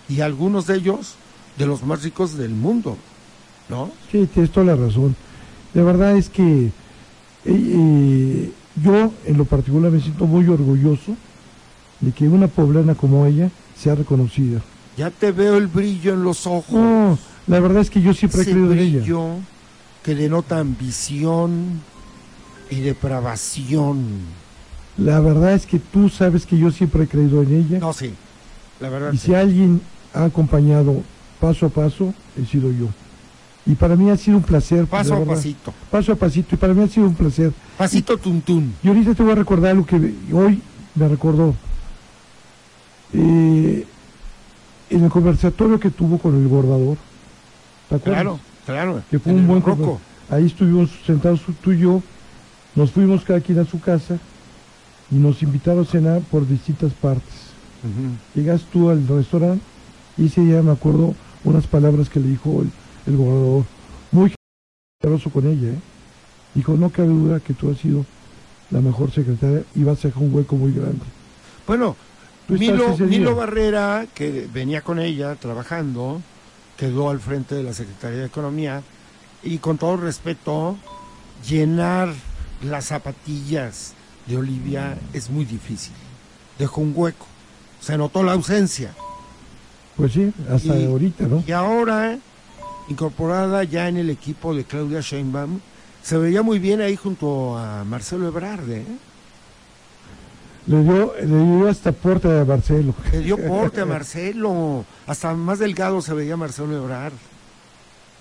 y 0.09 0.21
algunos 0.21 0.67
de 0.67 0.75
ellos 0.75 1.15
de 1.57 1.65
los 1.65 1.83
más 1.83 2.03
ricos 2.03 2.37
del 2.37 2.51
mundo, 2.51 2.97
¿no? 3.69 3.91
Sí, 4.11 4.27
tienes 4.33 4.51
toda 4.51 4.67
la 4.67 4.75
razón. 4.75 5.15
La 5.73 5.83
verdad 5.83 6.17
es 6.17 6.29
que 6.29 6.65
eh, 6.65 6.71
eh, 7.45 8.51
yo 8.83 9.11
en 9.25 9.37
lo 9.37 9.45
particular 9.45 9.91
me 9.91 10.01
siento 10.01 10.25
muy 10.25 10.47
orgulloso 10.47 11.15
de 11.99 12.11
que 12.11 12.27
una 12.27 12.47
poblana 12.47 12.95
como 12.95 13.25
ella 13.25 13.49
sea 13.77 13.95
reconocida. 13.95 14.61
Ya 14.97 15.09
te 15.09 15.31
veo 15.31 15.57
el 15.57 15.67
brillo 15.67 16.13
en 16.13 16.23
los 16.23 16.45
ojos. 16.45 16.73
No, 16.73 17.17
la 17.47 17.59
verdad 17.59 17.81
es 17.81 17.89
que 17.89 18.01
yo 18.01 18.13
siempre 18.13 18.41
he 18.41 18.45
creído 18.45 18.73
en 18.73 18.79
ella. 18.79 19.03
que 20.03 20.15
denota 20.15 20.59
ambición 20.59 21.81
y 22.69 22.81
depravación. 22.81 24.40
La 24.97 25.19
verdad 25.19 25.53
es 25.53 25.65
que 25.65 25.79
tú 25.79 26.09
sabes 26.09 26.45
que 26.45 26.57
yo 26.57 26.71
siempre 26.71 27.03
he 27.03 27.07
creído 27.07 27.41
en 27.41 27.53
ella. 27.53 27.79
No, 27.79 27.93
sí, 27.93 28.13
la 28.79 28.89
verdad. 28.89 29.13
y 29.13 29.17
sí. 29.17 29.27
si 29.27 29.33
alguien 29.33 29.81
ha 30.13 30.25
acompañado 30.25 31.01
paso 31.39 31.65
a 31.65 31.69
paso, 31.69 32.13
he 32.37 32.45
sido 32.45 32.71
yo. 32.71 32.87
Y 33.65 33.75
para 33.75 33.95
mí 33.95 34.09
ha 34.09 34.17
sido 34.17 34.37
un 34.37 34.43
placer. 34.43 34.85
Paso 34.85 35.15
a 35.15 35.25
pasito, 35.25 35.73
Paso 35.89 36.11
a 36.11 36.15
pasito. 36.15 36.55
Y 36.55 36.57
para 36.57 36.73
mí 36.73 36.83
ha 36.83 36.87
sido 36.87 37.07
un 37.07 37.15
placer. 37.15 37.51
pasito 37.77 38.17
tuntún. 38.17 38.73
Y 38.83 38.87
ahorita 38.87 39.13
te 39.13 39.23
voy 39.23 39.31
a 39.33 39.35
recordar 39.35 39.75
lo 39.75 39.85
que 39.85 39.95
hoy 40.33 40.61
me 40.95 41.07
recordó. 41.07 41.53
Eh, 43.13 43.85
en 44.89 45.03
el 45.03 45.09
conversatorio 45.09 45.79
que 45.79 45.89
tuvo 45.89 46.17
con 46.17 46.35
el 46.35 46.47
bordador. 46.47 46.97
¿Te 47.89 47.95
acuerdas? 47.95 48.23
Claro, 48.23 48.39
claro. 48.65 49.03
Que 49.09 49.19
fue 49.19 49.33
un 49.33 49.47
buen 49.47 49.63
Ahí 50.29 50.45
estuvimos 50.45 50.89
sentados 51.05 51.41
tú 51.61 51.71
y 51.71 51.79
yo. 51.79 52.01
Nos 52.73 52.91
fuimos 52.91 53.23
cada 53.23 53.41
quien 53.41 53.59
a 53.59 53.65
su 53.65 53.79
casa 53.79 54.17
y 55.11 55.15
nos 55.15 55.43
invitaron 55.43 55.83
a 55.83 55.87
cenar 55.87 56.21
por 56.21 56.47
distintas 56.47 56.93
partes. 56.93 57.51
Ujú. 57.83 58.15
Llegas 58.35 58.61
tú 58.71 58.89
al 58.89 59.07
restaurante 59.07 59.63
y 60.17 60.27
ese 60.27 60.41
día 60.41 60.61
me 60.61 60.71
acuerdo 60.71 61.13
unas 61.43 61.67
palabras 61.67 62.09
que 62.09 62.19
le 62.19 62.29
dijo 62.29 62.61
el, 62.61 62.71
el 63.07 63.17
gobernador, 63.17 63.65
muy 64.11 64.33
generoso 65.01 65.29
con 65.29 65.47
ella. 65.47 65.69
¿eh? 65.69 65.79
Dijo, 66.53 66.73
no 66.73 66.89
cabe 66.89 67.09
duda 67.09 67.39
que 67.39 67.53
tú 67.53 67.69
has 67.71 67.77
sido 67.77 68.05
la 68.69 68.81
mejor 68.81 69.11
secretaria 69.11 69.63
y 69.75 69.83
vas 69.83 70.03
a 70.03 70.07
dejar 70.07 70.23
un 70.23 70.33
hueco 70.33 70.55
muy 70.55 70.71
grande. 70.71 71.03
Bueno, 71.67 71.95
Milo. 72.47 72.97
Milo 72.97 73.35
Barrera, 73.35 74.07
que 74.13 74.47
venía 74.53 74.81
con 74.81 74.99
ella 74.99 75.35
trabajando, 75.35 76.21
quedó 76.77 77.09
al 77.09 77.19
frente 77.19 77.55
de 77.55 77.63
la 77.63 77.73
Secretaría 77.73 78.19
de 78.19 78.25
Economía 78.25 78.81
y 79.43 79.57
con 79.57 79.77
todo 79.77 79.97
respeto, 79.97 80.77
llenar 81.47 82.13
las 82.63 82.85
zapatillas 82.85 83.93
de 84.31 84.37
Olivia 84.37 84.97
es 85.13 85.29
muy 85.29 85.45
difícil. 85.45 85.93
Dejó 86.57 86.81
un 86.81 86.93
hueco, 86.95 87.27
se 87.79 87.97
notó 87.97 88.23
la 88.23 88.33
ausencia. 88.33 88.93
Pues 89.97 90.13
sí, 90.13 90.31
hasta 90.49 90.75
Y- 90.77 90.85
ahorita, 90.85 91.25
¿no? 91.27 91.43
Y 91.45 91.51
ahora, 91.51 92.17
incorporada 92.87 93.63
ya 93.63 93.87
en 93.89 93.97
el 93.97 94.09
equipo 94.09 94.55
de 94.55 94.63
Claudia 94.63 95.01
Sheinbaum, 95.01 95.59
se 96.01 96.17
veía 96.17 96.41
muy 96.41 96.59
bien 96.59 96.81
ahí 96.81 96.95
junto 96.95 97.57
a 97.57 97.83
Marcelo 97.83 98.27
Ebrard, 98.27 98.69
¿eh? 98.69 98.85
Le 100.67 100.83
dio, 100.83 101.13
le 101.19 101.25
dio 101.25 101.67
hasta 101.69 101.91
porte 101.91 102.27
a 102.39 102.45
Marcelo. 102.45 102.93
Le 103.11 103.19
dio 103.19 103.37
porte 103.37 103.81
a 103.81 103.85
Marcelo, 103.95 104.85
hasta 105.07 105.33
más 105.33 105.59
delgado 105.59 106.01
se 106.01 106.13
veía 106.13 106.37
Marcelo 106.37 106.75
Ebrard. 106.77 107.13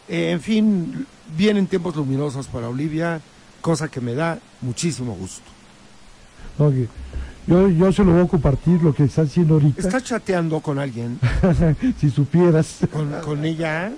Eh, 0.08 0.30
en 0.32 0.40
fin, 0.40 1.06
vienen 1.36 1.66
tiempos 1.66 1.94
luminosos 1.96 2.46
para 2.48 2.68
Olivia, 2.68 3.20
cosa 3.60 3.88
que 3.88 4.00
me 4.00 4.14
da 4.14 4.38
muchísimo 4.62 5.14
gusto. 5.14 5.42
Ok. 6.60 6.74
Yo, 7.46 7.68
yo 7.68 7.90
se 7.92 8.04
lo 8.04 8.12
voy 8.12 8.22
a 8.22 8.28
compartir 8.28 8.82
lo 8.82 8.94
que 8.94 9.04
está 9.04 9.22
haciendo 9.22 9.54
ahorita. 9.54 9.80
¿Estás 9.80 10.04
chateando 10.04 10.60
con 10.60 10.78
alguien? 10.78 11.18
si 12.00 12.10
supieras. 12.10 12.78
¿Con, 12.92 13.10
con 13.24 13.44
ella? 13.44 13.90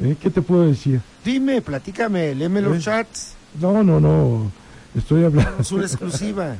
¿Eh? 0.00 0.16
¿Qué 0.20 0.28
te 0.28 0.42
puedo 0.42 0.66
decir? 0.66 1.00
Dime, 1.24 1.62
platícame, 1.62 2.34
léeme 2.34 2.60
los 2.60 2.76
¿Eh? 2.78 2.80
chats. 2.80 3.32
No, 3.60 3.82
no, 3.82 4.00
no. 4.00 4.50
Estoy 4.94 5.24
hablando. 5.24 5.60
Es 5.60 5.72
una 5.72 5.84
exclusiva. 5.84 6.56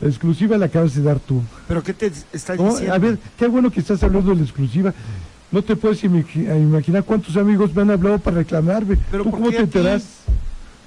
La 0.00 0.08
exclusiva 0.08 0.58
la 0.58 0.66
acabas 0.66 0.94
de 0.94 1.02
dar 1.02 1.18
tú. 1.18 1.42
¿Pero 1.66 1.82
qué 1.82 1.94
te 1.94 2.12
estás 2.32 2.58
No, 2.58 2.68
diciendo? 2.70 2.94
a 2.94 2.98
ver, 2.98 3.18
qué 3.38 3.48
bueno 3.48 3.70
que 3.70 3.80
estás 3.80 4.02
hablando 4.02 4.30
de 4.30 4.36
la 4.36 4.42
exclusiva. 4.42 4.92
No 5.50 5.62
te 5.62 5.74
puedes 5.76 6.04
imaginar 6.04 7.04
cuántos 7.04 7.36
amigos 7.36 7.74
me 7.74 7.82
han 7.82 7.90
hablado 7.90 8.18
para 8.18 8.36
reclamarme. 8.38 8.98
¿Pero 9.10 9.24
¿Tú 9.24 9.30
cómo 9.30 9.50
te 9.50 9.58
enteras? 9.60 10.04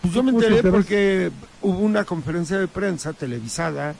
Pues 0.01 0.13
yo 0.13 0.23
me 0.23 0.31
¿Cómo 0.31 0.41
te 0.41 0.47
enteré 0.47 0.71
porque 0.71 1.31
hubo 1.61 1.79
una 1.79 2.05
conferencia 2.05 2.57
de 2.57 2.67
prensa 2.67 3.13
televisada, 3.13 3.95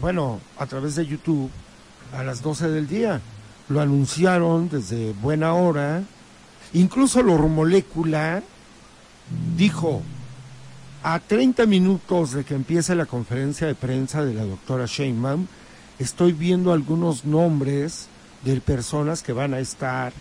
bueno, 0.00 0.40
a 0.58 0.66
través 0.66 0.94
de 0.94 1.06
YouTube, 1.06 1.50
a 2.16 2.22
las 2.22 2.42
12 2.42 2.68
del 2.68 2.86
día. 2.86 3.20
Lo 3.68 3.80
anunciaron 3.80 4.68
desde 4.68 5.12
buena 5.14 5.54
hora. 5.54 6.02
Incluso 6.74 7.22
Lor 7.22 7.48
Molécula 7.48 8.42
dijo, 9.56 10.02
a 11.02 11.18
30 11.18 11.66
minutos 11.66 12.32
de 12.32 12.44
que 12.44 12.54
empiece 12.54 12.94
la 12.94 13.06
conferencia 13.06 13.66
de 13.66 13.74
prensa 13.74 14.24
de 14.24 14.34
la 14.34 14.44
doctora 14.44 14.86
Sheinbaum, 14.86 15.46
estoy 15.98 16.32
viendo 16.32 16.72
algunos 16.72 17.24
nombres 17.24 18.08
de 18.44 18.60
personas 18.60 19.22
que 19.22 19.32
van 19.32 19.54
a 19.54 19.60
estar, 19.60 20.12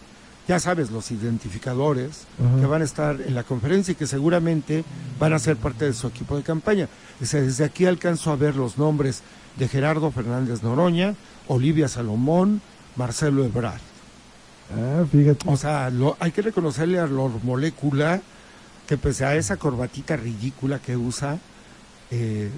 ya 0.51 0.60
sabes, 0.60 0.91
los 0.91 1.12
identificadores, 1.12 2.27
Ajá. 2.38 2.60
que 2.60 2.65
van 2.65 2.81
a 2.81 2.84
estar 2.84 3.22
en 3.22 3.36
la 3.36 3.43
conferencia 3.43 3.93
y 3.93 3.96
que 3.96 4.05
seguramente 4.05 4.84
van 5.17 5.31
a 5.31 5.39
ser 5.39 5.55
parte 5.55 5.86
de 5.86 5.93
su 5.93 6.08
equipo 6.08 6.36
de 6.36 6.43
campaña. 6.43 6.89
Desde 7.22 7.63
aquí 7.63 7.86
alcanzo 7.86 8.31
a 8.31 8.36
ver 8.36 8.58
los 8.58 8.77
nombres 8.77 9.22
de 9.58 9.70
Gerardo 9.70 10.12
Fernández 10.12 10.62
Noroña, 10.62 11.15
Olivia 11.48 11.88
Salomón, 11.88 12.62
Marcelo 12.98 13.46
Ebrard. 13.46 13.79
Ah, 14.75 15.05
fíjate. 15.10 15.50
O 15.50 15.55
sea, 15.55 15.89
lo- 15.89 16.17
hay 16.20 16.31
que 16.34 16.41
reconocerle 16.41 17.00
a 17.00 17.08
Lor 17.08 17.31
Molécula 17.43 18.20
que 18.88 18.98
pese 18.98 19.24
a 19.24 19.36
esa 19.38 19.55
corbatita 19.55 20.17
ridícula 20.17 20.79
que 20.79 20.98
usa, 20.98 21.38
eh, 22.10 22.50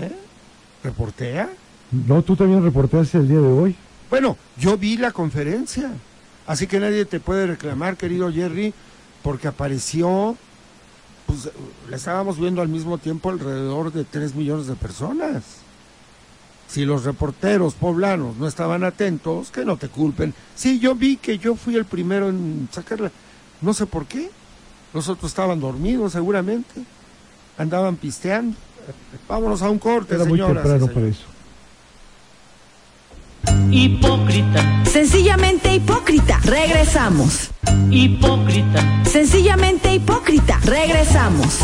¿eh? 0.00 0.12
reportea. 0.82 1.50
No, 1.92 2.20
tú 2.22 2.34
también 2.34 2.64
reportaste 2.64 3.18
el 3.18 3.28
día 3.28 3.38
de 3.38 3.46
hoy. 3.46 3.76
Bueno, 4.10 4.36
yo 4.58 4.76
vi 4.76 4.96
la 4.96 5.12
conferencia, 5.12 5.92
así 6.48 6.66
que 6.66 6.80
nadie 6.80 7.04
te 7.04 7.20
puede 7.20 7.46
reclamar, 7.46 7.96
querido 7.96 8.32
Jerry, 8.32 8.74
porque 9.22 9.46
apareció, 9.46 10.36
pues 11.26 11.50
la 11.88 11.96
estábamos 11.96 12.40
viendo 12.40 12.60
al 12.60 12.68
mismo 12.68 12.98
tiempo 12.98 13.30
alrededor 13.30 13.92
de 13.92 14.04
3 14.04 14.34
millones 14.34 14.66
de 14.66 14.74
personas. 14.74 15.44
Si 16.68 16.84
los 16.84 17.04
reporteros 17.04 17.74
poblanos 17.74 18.36
no 18.36 18.46
estaban 18.48 18.84
atentos, 18.84 19.50
que 19.50 19.64
no 19.64 19.76
te 19.76 19.88
culpen. 19.88 20.34
Sí, 20.54 20.78
yo 20.80 20.94
vi 20.94 21.16
que 21.16 21.38
yo 21.38 21.54
fui 21.54 21.76
el 21.76 21.86
primero 21.86 22.28
en 22.28 22.68
sacarla. 22.72 23.10
No 23.62 23.72
sé 23.72 23.86
por 23.86 24.06
qué. 24.06 24.30
Los 24.92 25.08
otros 25.08 25.30
estaban 25.30 25.60
dormidos 25.60 26.12
seguramente. 26.12 26.82
Andaban 27.56 27.96
pisteando. 27.96 28.56
Vámonos 29.26 29.62
a 29.62 29.70
un 29.70 29.78
corte, 29.78 30.14
Era 30.14 30.24
muy 30.24 30.38
señoras 30.38 30.64
y 30.64 30.68
temprano 30.68 30.92
para 30.92 31.06
eso. 31.06 31.24
Hipócrita, 33.70 34.84
Sencillamente 34.84 35.74
hipócrita. 35.74 36.40
Regresamos. 36.44 37.50
hipócrita, 37.90 39.04
Sencillamente 39.04 39.94
hipócrita. 39.94 40.58
Regresamos. 40.64 41.58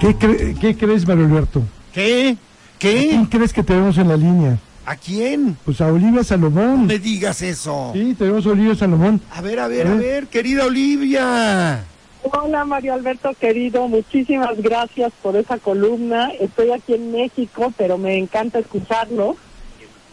¿Qué, 0.00 0.16
cre- 0.18 0.58
qué 0.58 0.76
crees, 0.76 1.06
Mario 1.06 1.24
Alberto? 1.26 1.62
¿Qué? 1.92 2.36
¿Quién 2.78 3.26
¿Qué? 3.26 3.36
crees 3.38 3.52
que 3.52 3.62
tenemos 3.62 3.96
en 3.98 4.08
la 4.08 4.16
línea? 4.16 4.58
¿A 4.86 4.96
quién? 4.96 5.56
Pues 5.64 5.80
a 5.80 5.86
Olivia 5.86 6.10
No 6.18 6.24
Salomón. 6.24 6.86
me 6.86 6.98
digas 6.98 7.40
eso. 7.40 7.90
Sí, 7.94 8.14
tenemos 8.18 8.44
a 8.46 8.50
Olivia 8.50 8.74
Salomón. 8.74 9.20
A 9.34 9.40
ver, 9.40 9.58
a 9.60 9.68
ver, 9.68 9.86
a 9.86 9.94
¿Eh? 9.94 9.96
ver, 9.96 10.26
querida 10.26 10.66
Olivia. 10.66 11.84
Hola 12.32 12.64
Mario 12.64 12.94
Alberto 12.94 13.34
querido, 13.38 13.86
muchísimas 13.86 14.56
gracias 14.56 15.12
por 15.20 15.36
esa 15.36 15.58
columna. 15.58 16.30
Estoy 16.40 16.70
aquí 16.72 16.94
en 16.94 17.10
México, 17.12 17.72
pero 17.76 17.98
me 17.98 18.16
encanta 18.16 18.60
escucharlo. 18.60 19.36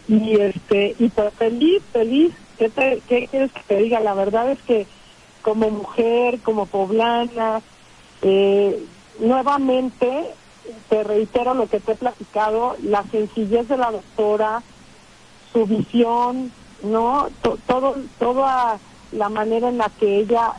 Y 0.06 0.38
este 0.38 0.94
y 0.98 1.08
pues 1.10 1.32
feliz, 1.38 1.82
feliz. 1.92 2.34
¿Qué, 2.58 2.68
te- 2.68 3.02
qué 3.08 3.28
quieres 3.30 3.50
que 3.52 3.62
te 3.66 3.76
diga? 3.82 4.00
La 4.00 4.14
verdad 4.14 4.50
es 4.52 4.62
que 4.64 4.88
como 5.40 5.70
mujer, 5.70 6.42
como 6.42 6.66
poblana, 6.66 7.62
eh, 8.20 8.86
nuevamente 9.18 10.36
te 10.88 11.04
reitero 11.04 11.54
lo 11.54 11.68
que 11.68 11.80
te 11.80 11.92
he 11.92 11.96
platicado, 11.96 12.76
la 12.80 13.08
sencillez 13.10 13.66
de 13.68 13.76
la 13.78 13.90
doctora, 13.90 14.64
su 15.52 15.64
visión, 15.66 16.52
no, 16.82 17.28
To- 17.42 17.58
todo, 17.66 17.94
toda 18.18 18.82
la 19.12 19.28
manera 19.30 19.68
en 19.70 19.78
la 19.78 19.90
que 19.98 20.18
ella 20.20 20.56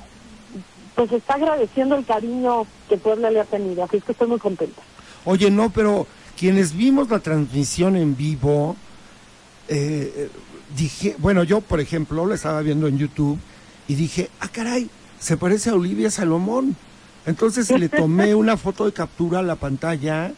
pues 0.95 1.11
está 1.11 1.35
agradeciendo 1.35 1.95
el 1.95 2.05
cariño 2.05 2.65
que 2.89 2.97
Puebla 2.97 3.29
le 3.29 3.41
ha 3.41 3.45
tenido, 3.45 3.83
así 3.83 3.97
es 3.97 4.03
que 4.03 4.11
estoy 4.11 4.27
muy 4.27 4.39
contenta. 4.39 4.81
Oye, 5.25 5.49
no, 5.49 5.69
pero 5.69 6.05
quienes 6.37 6.75
vimos 6.75 7.09
la 7.09 7.19
transmisión 7.19 7.95
en 7.95 8.15
vivo, 8.15 8.75
eh, 9.67 10.29
dije, 10.75 11.15
bueno, 11.17 11.43
yo 11.43 11.61
por 11.61 11.79
ejemplo 11.79 12.25
la 12.25 12.35
estaba 12.35 12.61
viendo 12.61 12.87
en 12.87 12.97
YouTube 12.97 13.39
y 13.87 13.95
dije, 13.95 14.29
ah, 14.39 14.49
caray, 14.49 14.89
se 15.19 15.37
parece 15.37 15.69
a 15.69 15.75
Olivia 15.75 16.11
Salomón. 16.11 16.75
Entonces 17.25 17.69
le 17.69 17.87
tomé 17.87 18.35
una 18.35 18.57
foto 18.57 18.85
de 18.85 18.91
captura 18.91 19.39
a 19.39 19.43
la 19.43 19.55
pantalla 19.55 20.33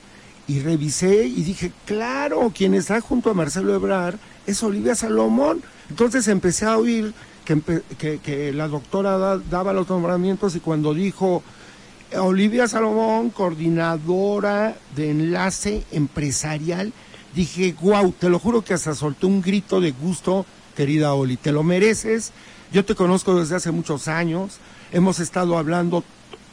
y 0.48 0.60
revisé 0.60 1.26
y 1.26 1.44
dije, 1.44 1.72
claro, 1.86 2.52
quien 2.56 2.74
está 2.74 3.02
junto 3.02 3.30
a 3.30 3.34
Marcelo 3.34 3.74
Ebrard 3.74 4.16
es 4.46 4.62
Olivia 4.64 4.96
Salomón. 4.96 5.62
Entonces 5.90 6.28
empecé 6.28 6.66
a 6.66 6.78
oír 6.78 7.14
que, 7.46 7.60
que- 7.98 8.20
que 8.20 8.54
la 8.54 8.68
doctora 8.68 9.18
da- 9.18 9.38
daba 9.38 9.74
los 9.74 9.90
nombramientos 9.90 10.56
y 10.56 10.60
cuando 10.60 10.94
dijo 10.94 11.44
Olivia 12.18 12.68
Salomón, 12.68 13.30
coordinadora 13.32 14.76
de 14.96 15.12
enlace 15.12 15.84
empresarial, 15.92 16.94
dije, 17.36 17.76
wow, 17.82 18.12
te 18.12 18.30
lo 18.30 18.40
juro 18.40 18.62
que 18.64 18.74
hasta 18.74 18.96
solté 18.96 19.26
un 19.26 19.42
grito 19.42 19.82
de 19.82 19.92
gusto, 19.92 20.46
querida 20.76 21.14
Oli, 21.14 21.38
te 21.38 21.52
lo 21.52 21.64
mereces. 21.64 22.32
Yo 22.72 22.86
te 22.86 22.96
conozco 22.96 23.36
desde 23.40 23.56
hace 23.56 23.72
muchos 23.72 24.08
años, 24.08 24.58
hemos 24.92 25.20
estado 25.20 25.58
hablando 25.58 26.04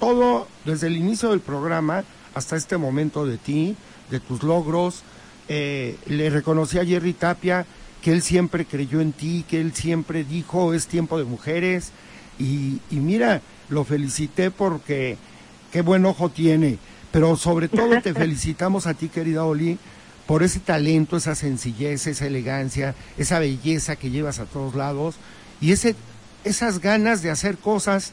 todo 0.01 0.49
desde 0.65 0.89
el 0.89 0.97
inicio 0.97 1.31
del 1.31 1.41
programa 1.41 2.05
hasta 2.35 2.57
este 2.57 2.77
momento 2.77 3.27
de 3.27 3.39
ti, 3.39 3.77
de 4.11 4.21
tus 4.21 4.43
logros. 4.43 5.03
Eh, 5.49 5.97
le 6.07 6.31
reconocí 6.31 6.79
a 6.79 6.85
Jerry 6.85 7.13
Tapia 7.13 7.67
que 8.03 8.13
él 8.13 8.23
siempre 8.23 8.65
creyó 8.65 9.01
en 9.01 9.13
ti, 9.13 9.45
que 9.49 9.61
él 9.61 9.73
siempre 9.75 10.25
dijo 10.25 10.75
es 10.75 10.87
tiempo 10.87 11.19
de 11.19 11.25
mujeres. 11.25 11.93
Y, 12.39 12.81
y 12.91 12.97
mira, 12.97 13.41
lo 13.69 13.85
felicité 13.85 14.51
porque 14.51 15.17
qué 15.73 15.83
buen 15.83 16.05
ojo 16.07 16.29
tiene. 16.29 16.79
Pero 17.13 17.37
sobre 17.37 17.69
todo 17.69 18.01
te 18.03 18.15
felicitamos 18.15 18.87
a 18.87 18.95
ti, 18.95 19.09
querida 19.09 19.45
Oli, 19.45 19.79
por 20.27 20.43
ese 20.43 20.61
talento, 20.61 21.17
esa 21.17 21.35
sencillez, 21.35 22.07
esa 22.07 22.27
elegancia, 22.27 22.95
esa 23.19 23.39
belleza 23.39 23.97
que 23.97 24.11
llevas 24.11 24.39
a 24.39 24.47
todos 24.47 24.75
lados 24.75 25.17
y 25.61 25.73
ese, 25.73 25.95
esas 26.45 26.81
ganas 26.81 27.23
de 27.23 27.31
hacer 27.31 27.59
cosas, 27.59 28.13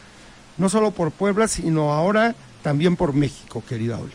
no 0.57 0.69
solo 0.69 0.91
por 0.91 1.11
Puebla, 1.11 1.47
sino 1.47 1.93
ahora 1.93 2.35
también 2.61 2.95
por 2.95 3.13
México, 3.13 3.63
querida 3.67 3.97
Oli. 3.99 4.13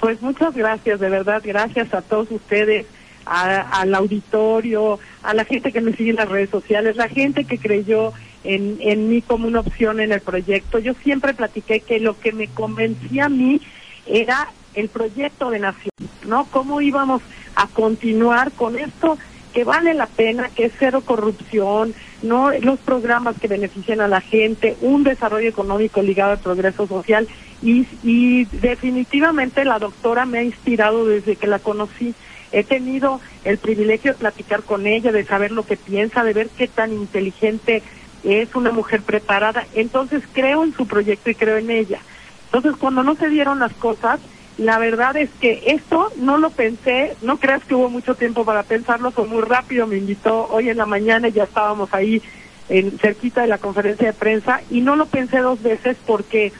Pues 0.00 0.20
muchas 0.22 0.54
gracias, 0.54 1.00
de 1.00 1.08
verdad, 1.08 1.42
gracias 1.44 1.92
a 1.92 2.02
todos 2.02 2.30
ustedes, 2.30 2.86
a- 3.26 3.80
al 3.80 3.94
auditorio, 3.94 4.98
a 5.22 5.34
la 5.34 5.44
gente 5.44 5.72
que 5.72 5.80
me 5.80 5.92
sigue 5.94 6.10
en 6.10 6.16
las 6.16 6.28
redes 6.28 6.50
sociales, 6.50 6.96
la 6.96 7.08
gente 7.08 7.44
que 7.44 7.58
creyó 7.58 8.12
en, 8.44 8.78
en 8.80 9.08
mí 9.10 9.20
como 9.22 9.48
una 9.48 9.60
opción 9.60 10.00
en 10.00 10.12
el 10.12 10.20
proyecto. 10.20 10.78
Yo 10.78 10.94
siempre 11.02 11.34
platiqué 11.34 11.80
que 11.80 11.98
lo 12.00 12.18
que 12.18 12.32
me 12.32 12.46
convencía 12.48 13.24
a 13.26 13.28
mí 13.28 13.60
era 14.06 14.48
el 14.74 14.88
proyecto 14.88 15.50
de 15.50 15.58
nación, 15.58 15.90
¿no? 16.26 16.44
Cómo 16.46 16.80
íbamos 16.80 17.20
a 17.56 17.66
continuar 17.66 18.52
con 18.52 18.78
esto 18.78 19.18
que 19.52 19.64
vale 19.64 19.94
la 19.94 20.06
pena, 20.06 20.50
que 20.54 20.66
es 20.66 20.72
cero 20.78 21.02
corrupción, 21.04 21.94
no 22.22 22.50
los 22.60 22.78
programas 22.80 23.38
que 23.40 23.48
benefician 23.48 24.00
a 24.00 24.08
la 24.08 24.20
gente, 24.20 24.76
un 24.80 25.04
desarrollo 25.04 25.48
económico 25.48 26.02
ligado 26.02 26.32
al 26.32 26.38
progreso 26.38 26.86
social 26.86 27.28
y, 27.62 27.86
y 28.02 28.44
definitivamente 28.46 29.64
la 29.64 29.78
doctora 29.78 30.26
me 30.26 30.38
ha 30.38 30.42
inspirado 30.42 31.06
desde 31.06 31.36
que 31.36 31.46
la 31.46 31.58
conocí. 31.58 32.14
He 32.50 32.64
tenido 32.64 33.20
el 33.44 33.58
privilegio 33.58 34.12
de 34.12 34.18
platicar 34.18 34.62
con 34.62 34.86
ella, 34.86 35.12
de 35.12 35.24
saber 35.24 35.52
lo 35.52 35.64
que 35.64 35.76
piensa, 35.76 36.24
de 36.24 36.32
ver 36.32 36.48
qué 36.56 36.66
tan 36.66 36.92
inteligente 36.92 37.82
es 38.24 38.54
una 38.54 38.72
mujer 38.72 39.02
preparada, 39.02 39.66
entonces 39.74 40.22
creo 40.32 40.64
en 40.64 40.74
su 40.74 40.86
proyecto 40.86 41.30
y 41.30 41.34
creo 41.34 41.56
en 41.56 41.70
ella. 41.70 42.00
Entonces 42.46 42.76
cuando 42.78 43.02
no 43.02 43.14
se 43.14 43.28
dieron 43.28 43.58
las 43.58 43.72
cosas, 43.74 44.20
la 44.58 44.78
verdad 44.78 45.16
es 45.16 45.30
que 45.40 45.62
esto 45.66 46.12
no 46.16 46.36
lo 46.36 46.50
pensé, 46.50 47.16
no 47.22 47.38
creas 47.38 47.64
que 47.64 47.76
hubo 47.76 47.88
mucho 47.88 48.16
tiempo 48.16 48.44
para 48.44 48.64
pensarlo, 48.64 49.12
fue 49.12 49.26
muy 49.26 49.42
rápido, 49.42 49.86
me 49.86 49.96
invitó 49.96 50.48
hoy 50.48 50.68
en 50.68 50.76
la 50.76 50.86
mañana 50.86 51.28
y 51.28 51.32
ya 51.32 51.44
estábamos 51.44 51.94
ahí 51.94 52.20
en, 52.68 52.98
cerquita 52.98 53.42
de 53.42 53.46
la 53.46 53.58
conferencia 53.58 54.08
de 54.08 54.12
prensa 54.12 54.60
y 54.68 54.80
no 54.80 54.96
lo 54.96 55.06
pensé 55.06 55.38
dos 55.38 55.62
veces 55.62 55.96
porque 56.04 56.52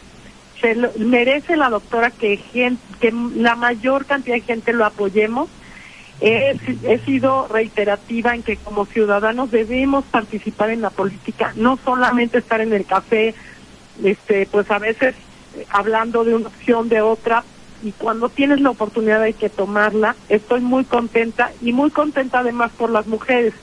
se 0.60 0.76
merece 0.98 1.56
la 1.56 1.70
doctora 1.70 2.12
que, 2.12 2.40
que 3.00 3.12
la 3.34 3.56
mayor 3.56 4.06
cantidad 4.06 4.36
de 4.36 4.42
gente 4.42 4.72
lo 4.72 4.84
apoyemos. 4.84 5.48
He, 6.20 6.56
he 6.84 6.98
sido 6.98 7.46
reiterativa 7.48 8.34
en 8.34 8.42
que 8.42 8.56
como 8.56 8.86
ciudadanos 8.86 9.50
debemos 9.50 10.04
participar 10.04 10.70
en 10.70 10.82
la 10.82 10.90
política, 10.90 11.52
no 11.56 11.78
solamente 11.84 12.38
estar 12.38 12.60
en 12.60 12.72
el 12.72 12.86
café, 12.86 13.34
este, 14.02 14.46
pues 14.46 14.70
a 14.70 14.78
veces 14.78 15.14
hablando 15.70 16.24
de 16.24 16.34
una 16.34 16.48
opción 16.48 16.88
de 16.88 17.00
otra, 17.00 17.44
y 17.82 17.92
cuando 17.92 18.28
tienes 18.28 18.60
la 18.60 18.70
oportunidad 18.70 19.22
hay 19.22 19.34
que 19.34 19.48
tomarla. 19.48 20.16
Estoy 20.28 20.60
muy 20.60 20.84
contenta 20.84 21.52
y 21.60 21.72
muy 21.72 21.90
contenta 21.90 22.40
además 22.40 22.72
por 22.76 22.90
las 22.90 23.06
mujeres. 23.06 23.54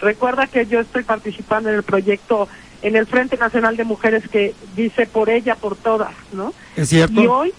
Recuerda 0.00 0.46
que 0.46 0.66
yo 0.66 0.80
estoy 0.80 1.02
participando 1.02 1.70
en 1.70 1.76
el 1.76 1.82
proyecto 1.82 2.48
en 2.82 2.96
el 2.96 3.06
Frente 3.06 3.38
Nacional 3.38 3.76
de 3.78 3.84
Mujeres 3.84 4.28
que 4.28 4.54
dice 4.76 5.06
por 5.06 5.30
ella, 5.30 5.54
por 5.54 5.74
todas, 5.74 6.12
¿no? 6.32 6.52
Es 6.76 6.90
cierto. 6.90 7.22
Y 7.22 7.26
hoy, 7.26 7.54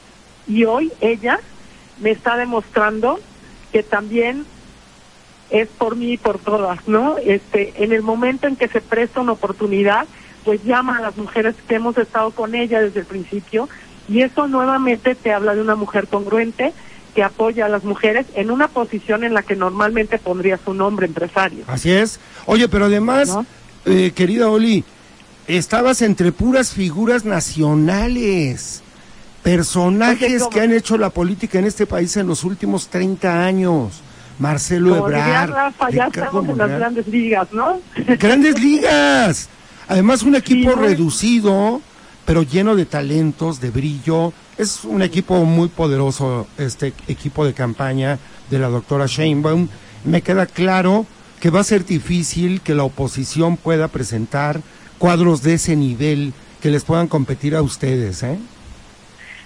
y 0.48 0.66
hoy 0.66 0.92
ella 1.02 1.40
me 2.00 2.12
está 2.12 2.38
demostrando 2.38 3.20
que 3.72 3.82
también 3.82 4.46
es 5.50 5.68
por 5.68 5.96
mí 5.96 6.14
y 6.14 6.18
por 6.18 6.38
todas, 6.38 6.88
¿no? 6.88 7.18
Este, 7.18 7.74
en 7.84 7.92
el 7.92 8.04
momento 8.04 8.48
en 8.48 8.56
que 8.56 8.68
se 8.68 8.82
presta 8.82 9.22
una 9.22 9.32
oportunidad, 9.32 10.06
pues 10.44 10.64
llama 10.64 10.98
a 10.98 11.02
las 11.02 11.18
mujeres 11.18 11.56
que 11.68 11.76
hemos 11.76 11.98
estado 11.98 12.30
con 12.30 12.54
ella 12.54 12.80
desde 12.80 13.00
el 13.00 13.06
principio 13.08 13.68
y 14.08 14.22
eso 14.22 14.48
nuevamente 14.48 15.16
te 15.16 15.34
habla 15.34 15.56
de 15.56 15.62
una 15.62 15.76
mujer 15.76 16.08
congruente 16.08 16.74
que 17.16 17.24
apoya 17.24 17.66
a 17.66 17.70
las 17.70 17.84
mujeres 17.84 18.26
en 18.36 18.52
una 18.52 18.68
posición 18.68 19.24
en 19.24 19.34
la 19.34 19.42
que 19.42 19.56
normalmente 19.56 20.20
pondría 20.20 20.60
su 20.64 20.74
nombre 20.74 21.08
empresario. 21.08 21.64
Así 21.68 21.92
es. 21.92 22.20
Oye, 22.46 22.68
pero 22.68 22.86
además, 22.86 23.38
eh, 23.86 24.12
querida 24.14 24.50
Oli, 24.50 24.84
estabas 25.48 26.02
entre 26.02 26.34
puras 26.34 26.72
figuras 26.72 27.24
nacionales, 27.24 28.84
personajes 29.44 30.44
que 30.52 30.60
han 30.60 30.74
hecho 30.74 30.98
la 30.98 31.10
política 31.10 31.58
en 31.58 31.66
este 31.66 31.86
país 31.86 32.18
en 32.18 32.28
los 32.28 32.44
últimos 32.44 32.90
30 32.90 33.46
años. 33.46 34.02
Marcelo 34.38 34.98
Ebrard. 34.98 35.50
Rafa, 35.50 35.90
ya 35.92 36.08
estamos 36.08 36.50
en 36.50 36.58
las 36.58 36.70
grandes 36.70 37.08
ligas, 37.08 37.48
¿no? 37.54 37.80
Grandes 38.20 38.60
ligas. 38.60 39.48
Además, 39.88 40.24
un 40.24 40.36
equipo 40.36 40.76
reducido 40.76 41.82
pero 42.26 42.44
lleno 42.44 42.76
de 42.76 42.86
talentos, 42.86 43.62
de 43.62 43.70
brillo. 43.70 44.34
Es 44.58 44.84
un 44.84 45.02
equipo 45.02 45.44
muy 45.46 45.70
poderoso, 45.70 46.48
este 46.58 46.94
equipo 47.08 47.46
de 47.46 47.54
campaña 47.54 48.20
de 48.50 48.60
la 48.60 48.70
doctora 48.70 49.06
Sheinbaum. 49.06 49.68
Me 50.04 50.22
queda 50.22 50.46
claro 50.46 51.06
que 51.40 51.50
va 51.50 51.60
a 51.60 51.64
ser 51.64 51.86
difícil 51.86 52.62
que 52.62 52.76
la 52.76 52.84
oposición 52.84 53.58
pueda 53.58 53.88
presentar 53.88 54.62
cuadros 54.98 55.44
de 55.44 55.56
ese 55.56 55.76
nivel 55.76 56.34
que 56.62 56.72
les 56.72 56.84
puedan 56.84 57.08
competir 57.08 57.56
a 57.56 57.62
ustedes, 57.62 58.24
¿eh? 58.24 58.40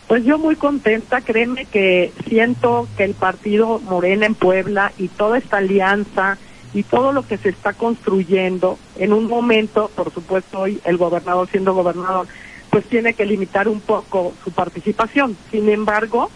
Pues 0.07 0.23
yo 0.23 0.39
muy 0.39 0.55
contenta, 0.55 1.21
créeme 1.21 1.65
que 1.65 2.11
siento 2.27 2.87
que 2.97 3.03
el 3.03 3.13
partido 3.13 3.79
Morena 3.79 4.25
en 4.25 4.33
Puebla 4.33 4.91
y 4.97 5.07
toda 5.07 5.37
esta 5.37 5.57
alianza 5.57 6.39
y 6.73 6.81
todo 6.81 7.11
lo 7.11 7.27
que 7.27 7.37
se 7.37 7.49
está 7.49 7.73
construyendo 7.73 8.79
en 8.97 9.13
un 9.13 9.27
momento, 9.27 9.91
por 9.95 10.11
supuesto 10.11 10.61
hoy 10.61 10.79
el 10.85 10.97
gobernador 10.97 11.47
siendo 11.49 11.75
gobernador, 11.75 12.27
pues 12.69 12.85
tiene 12.85 13.13
que 13.13 13.25
limitar 13.25 13.67
un 13.67 13.81
poco 13.81 14.33
su 14.43 14.51
participación. 14.51 15.37
Sin 15.51 15.69
embargo, 15.69 16.29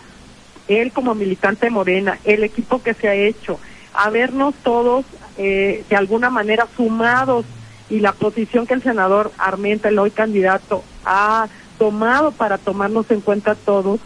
él 0.68 0.92
como 0.92 1.16
militante 1.16 1.70
Morena, 1.70 2.20
el 2.24 2.44
equipo 2.44 2.82
que 2.82 2.94
se 2.94 3.08
ha 3.08 3.16
hecho, 3.16 3.60
habernos 3.94 4.56
todos 4.64 5.06
eh, 5.38 5.84
de 5.90 5.96
alguna 5.96 6.30
manera 6.30 6.68
sumados 6.76 7.46
y 7.90 8.00
la 8.00 8.14
posición 8.14 8.66
que 8.66 8.74
el 8.74 8.84
senador 8.84 9.32
Armenta, 9.38 9.90
el 9.90 10.00
hoy 10.00 10.12
candidato, 10.12 10.84
ha 11.06 11.48
tomado 11.78 12.32
para 12.32 12.58
tomarnos 12.58 13.10
en 13.12 13.22
cuenta 13.22 13.56
todos, 13.56 14.00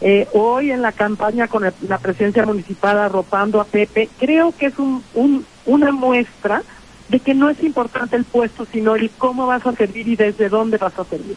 eh, 0.00 0.28
hoy 0.32 0.70
en 0.70 0.82
la 0.82 0.92
campaña 0.92 1.48
con 1.48 1.64
la 1.88 1.98
presidencia 1.98 2.44
municipal 2.44 2.98
arropando 2.98 3.60
a 3.60 3.64
Pepe, 3.64 4.08
creo 4.18 4.52
que 4.56 4.66
es 4.66 4.78
un, 4.78 5.02
un, 5.14 5.44
una 5.64 5.90
muestra 5.92 6.62
de 7.08 7.20
que 7.20 7.34
no 7.34 7.50
es 7.50 7.62
importante 7.62 8.16
el 8.16 8.24
puesto, 8.24 8.66
sino 8.66 8.96
el 8.96 9.10
cómo 9.10 9.46
vas 9.46 9.66
a 9.66 9.72
servir 9.72 10.08
y 10.08 10.16
desde 10.16 10.48
dónde 10.48 10.76
vas 10.76 10.98
a 10.98 11.04
servir. 11.04 11.36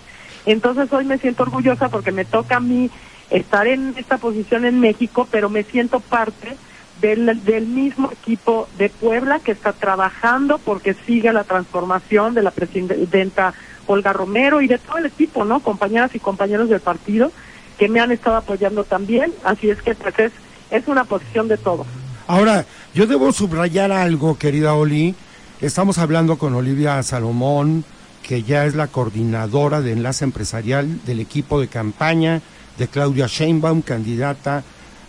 Entonces 0.52 0.92
hoy 0.92 1.06
me 1.06 1.20
siento 1.20 1.44
orgullosa 1.44 1.90
porque 1.90 2.12
me 2.12 2.26
toca 2.26 2.58
a 2.58 2.60
mí 2.60 2.90
estar 3.30 3.68
en 3.68 3.94
esta 3.98 4.18
posición 4.18 4.66
en 4.66 4.80
México, 4.80 5.28
pero 5.30 5.48
me 5.48 5.64
siento 5.64 6.00
parte 6.00 6.58
del, 7.02 7.44
del 7.46 7.68
mismo 7.68 8.12
equipo 8.12 8.68
de 8.80 8.90
Puebla 8.90 9.40
que 9.40 9.52
está 9.52 9.74
trabajando 9.74 10.58
porque 10.58 10.96
sigue 11.06 11.32
la 11.32 11.44
transformación 11.44 12.34
de 12.34 12.42
la 12.42 12.50
presidenta 12.50 13.54
Olga 13.86 14.12
Romero 14.12 14.62
y 14.62 14.68
de 14.68 14.80
todo 14.80 14.98
el 14.98 15.06
equipo, 15.06 15.46
¿no? 15.46 15.60
Compañeras 15.60 16.16
y 16.16 16.20
compañeros 16.20 16.68
del 16.68 16.80
partido 16.80 17.32
que 17.78 17.88
me 17.88 18.00
han 18.00 18.12
estado 18.12 18.38
apoyando 18.38 18.84
también, 18.84 19.32
así 19.44 19.70
es 19.70 19.82
que 19.84 19.94
pues 19.94 20.18
es, 20.18 20.32
es 20.72 20.88
una 20.88 21.06
posición 21.06 21.48
de 21.48 21.58
todos. 21.58 21.86
Ahora, 22.28 22.66
yo 22.96 23.06
debo 23.06 23.32
subrayar 23.32 23.92
algo, 23.92 24.38
querida 24.38 24.74
Oli. 24.74 25.16
Estamos 25.62 26.00
hablando 26.00 26.38
con 26.38 26.56
Olivia 26.56 27.02
Salomón, 27.04 27.86
que 28.24 28.44
ya 28.44 28.66
es 28.66 28.76
la 28.76 28.88
coordinadora 28.88 29.82
de 29.82 29.94
enlace 29.94 30.24
empresarial 30.24 31.04
del 31.06 31.20
equipo 31.20 31.60
de 31.60 31.68
campaña 31.68 32.42
de 32.78 32.88
Claudia 32.88 33.28
Sheinbaum, 33.28 33.82
candidata 33.82 34.64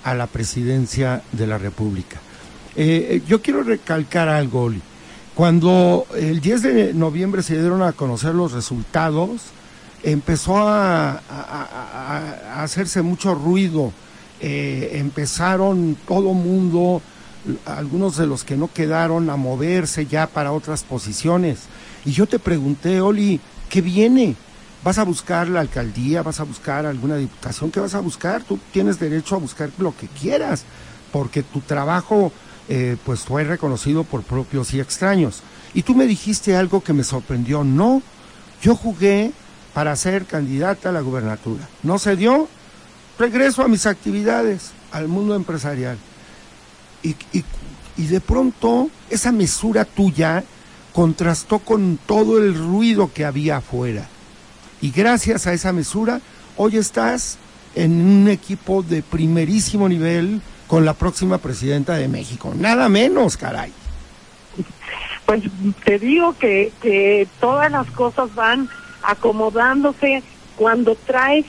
a 0.04 0.14
la 0.14 0.26
presidencia 0.26 1.22
de 1.32 1.46
la 1.46 1.58
República. 1.58 2.20
Eh, 2.76 3.08
eh, 3.10 3.22
yo 3.26 3.42
quiero 3.42 3.62
recalcar 3.62 4.28
algo, 4.28 4.64
Oli. 4.64 4.82
Cuando 5.34 6.06
el 6.16 6.40
10 6.40 6.62
de 6.62 6.94
noviembre 6.94 7.42
se 7.42 7.58
dieron 7.58 7.82
a 7.82 7.92
conocer 7.92 8.34
los 8.34 8.52
resultados, 8.52 9.42
empezó 10.02 10.58
a, 10.58 11.20
hacerse 12.56 13.02
mucho 13.02 13.34
ruido. 13.34 13.92
Eh, 14.40 14.92
empezaron 14.94 15.96
todo 16.06 16.32
mundo, 16.32 17.02
algunos 17.66 18.16
de 18.16 18.26
los 18.26 18.44
que 18.44 18.56
no 18.56 18.70
quedaron, 18.72 19.30
a 19.30 19.36
moverse 19.36 20.06
ya 20.06 20.26
para 20.26 20.52
otras 20.52 20.82
posiciones. 20.82 21.60
Y 22.04 22.12
yo 22.12 22.26
te 22.26 22.38
pregunté, 22.38 23.00
Oli, 23.00 23.40
¿qué 23.68 23.80
viene? 23.80 24.36
¿Vas 24.82 24.98
a 24.98 25.04
buscar 25.04 25.48
la 25.48 25.60
alcaldía? 25.60 26.22
¿Vas 26.22 26.40
a 26.40 26.44
buscar 26.44 26.86
alguna 26.86 27.16
diputación? 27.16 27.70
¿Qué 27.70 27.80
vas 27.80 27.94
a 27.94 28.00
buscar? 28.00 28.42
Tú 28.42 28.58
tienes 28.72 28.98
derecho 28.98 29.36
a 29.36 29.38
buscar 29.38 29.70
lo 29.78 29.94
que 29.94 30.08
quieras, 30.08 30.64
porque 31.12 31.42
tu 31.42 31.60
trabajo 31.60 32.32
eh, 32.68 32.96
pues 33.04 33.20
fue 33.20 33.44
reconocido 33.44 34.04
por 34.04 34.22
propios 34.22 34.72
y 34.72 34.80
extraños. 34.80 35.42
Y 35.74 35.82
tú 35.82 35.94
me 35.94 36.06
dijiste 36.06 36.56
algo 36.56 36.82
que 36.82 36.94
me 36.94 37.04
sorprendió. 37.04 37.62
No, 37.62 38.02
yo 38.62 38.74
jugué 38.74 39.32
para 39.74 39.94
ser 39.96 40.24
candidata 40.24 40.88
a 40.88 40.92
la 40.92 41.00
gubernatura. 41.00 41.68
No 41.82 41.98
se 41.98 42.16
dio, 42.16 42.48
regreso 43.18 43.62
a 43.62 43.68
mis 43.68 43.86
actividades, 43.86 44.70
al 44.92 45.08
mundo 45.08 45.34
empresarial. 45.34 45.98
Y, 47.02 47.10
y, 47.32 47.44
y 47.96 48.06
de 48.06 48.20
pronto 48.20 48.88
esa 49.10 49.30
mesura 49.30 49.84
tuya 49.84 50.42
contrastó 50.92 51.58
con 51.60 51.98
todo 52.06 52.38
el 52.38 52.54
ruido 52.54 53.12
que 53.12 53.24
había 53.24 53.58
afuera. 53.58 54.08
Y 54.80 54.90
gracias 54.90 55.46
a 55.46 55.52
esa 55.52 55.72
mesura, 55.72 56.20
hoy 56.56 56.76
estás 56.76 57.38
en 57.74 58.00
un 58.00 58.28
equipo 58.28 58.82
de 58.82 59.02
primerísimo 59.02 59.88
nivel 59.88 60.40
con 60.66 60.84
la 60.84 60.94
próxima 60.94 61.38
presidenta 61.38 61.94
de 61.94 62.08
México. 62.08 62.52
Nada 62.56 62.88
menos, 62.88 63.36
caray. 63.36 63.72
Pues 65.26 65.42
te 65.84 65.98
digo 65.98 66.36
que, 66.38 66.72
que 66.80 67.28
todas 67.40 67.70
las 67.70 67.88
cosas 67.90 68.34
van 68.34 68.68
acomodándose 69.02 70.22
cuando 70.56 70.94
traes 70.94 71.46